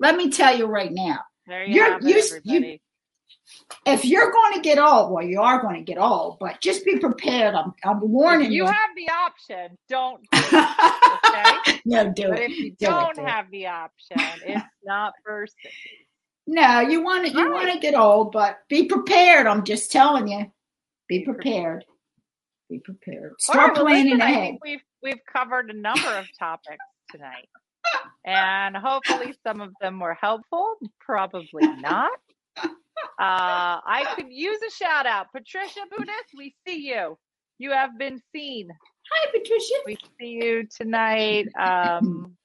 [0.00, 1.20] Let me tell you right now.
[1.46, 2.82] There you You're- have you- it, everybody.
[3.86, 6.84] If you're going to get old, well, you are going to get old, but just
[6.84, 7.54] be prepared.
[7.54, 8.66] I'm, I'm warning if you you.
[8.66, 10.20] have the option, don't.
[10.32, 11.80] do it, okay?
[11.84, 12.50] no, do But it.
[12.50, 13.28] if you Do it, don't do it.
[13.28, 16.06] have the option, it's not sissies.
[16.46, 17.52] No, you want to you Right.
[17.52, 19.46] want to get old, but be prepared.
[19.46, 20.50] I'm just telling you.
[21.08, 21.84] Be prepared.
[22.68, 23.34] Be prepared.
[23.40, 24.42] Start right, well, planning listen, I ahead.
[24.42, 27.48] think we've we've covered a number of topics tonight,
[28.24, 30.74] and hopefully some of them were helpful.
[31.00, 32.10] Probably not.
[33.18, 36.36] Uh, I could use a shout out, Patricia Budis.
[36.36, 37.18] We see you.
[37.58, 38.68] You have been seen.
[39.12, 39.74] Hi, Patricia.
[39.86, 41.48] We see you tonight.
[41.58, 42.36] Um,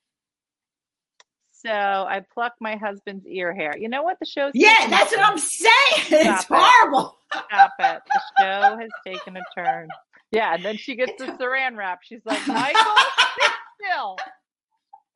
[1.52, 3.74] so I plucked my husband's ear hair.
[3.78, 4.18] You know what?
[4.20, 5.26] The show's Yeah, that's what.
[5.26, 5.72] I'm saying.
[6.12, 6.64] It's Stop it.
[6.64, 7.18] horrible.
[7.34, 8.02] Stop it.
[8.08, 9.88] The show has taken a turn.
[10.32, 12.00] Yeah, and then she gets the saran wrap.
[12.04, 12.96] She's like, Michael,
[13.40, 13.52] sit
[13.82, 14.18] still.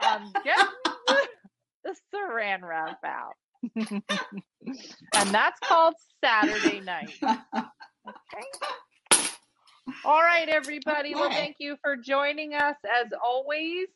[0.01, 0.65] I'm getting
[1.07, 1.27] the,
[1.83, 3.33] the saran wrap out.
[3.75, 7.13] and that's called Saturday night.
[7.21, 8.43] Okay.
[10.05, 11.15] All right, everybody.
[11.15, 13.87] Well, thank you for joining us as always.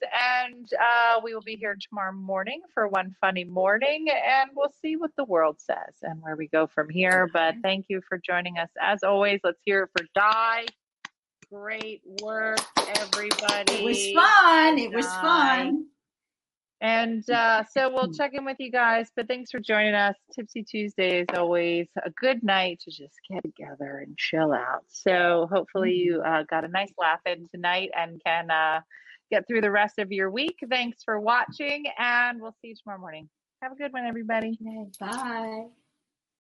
[0.42, 4.96] And uh, we will be here tomorrow morning for one funny morning, and we'll see
[4.96, 7.30] what the world says and where we go from here.
[7.32, 9.40] But thank you for joining us as always.
[9.44, 10.66] Let's hear it for Di.
[11.52, 13.74] Great work, everybody.
[13.74, 14.78] It was fun.
[14.80, 15.20] It was Bye.
[15.22, 15.86] fun.
[16.84, 19.08] And uh, so we'll check in with you guys.
[19.16, 20.18] But thanks for joining us.
[20.36, 24.84] Tipsy Tuesday is always a good night to just get together and chill out.
[24.90, 28.82] So hopefully you uh, got a nice laugh in tonight and can uh,
[29.32, 30.58] get through the rest of your week.
[30.70, 33.30] Thanks for watching, and we'll see you tomorrow morning.
[33.62, 34.60] Have a good one, everybody.
[35.00, 35.68] Bye.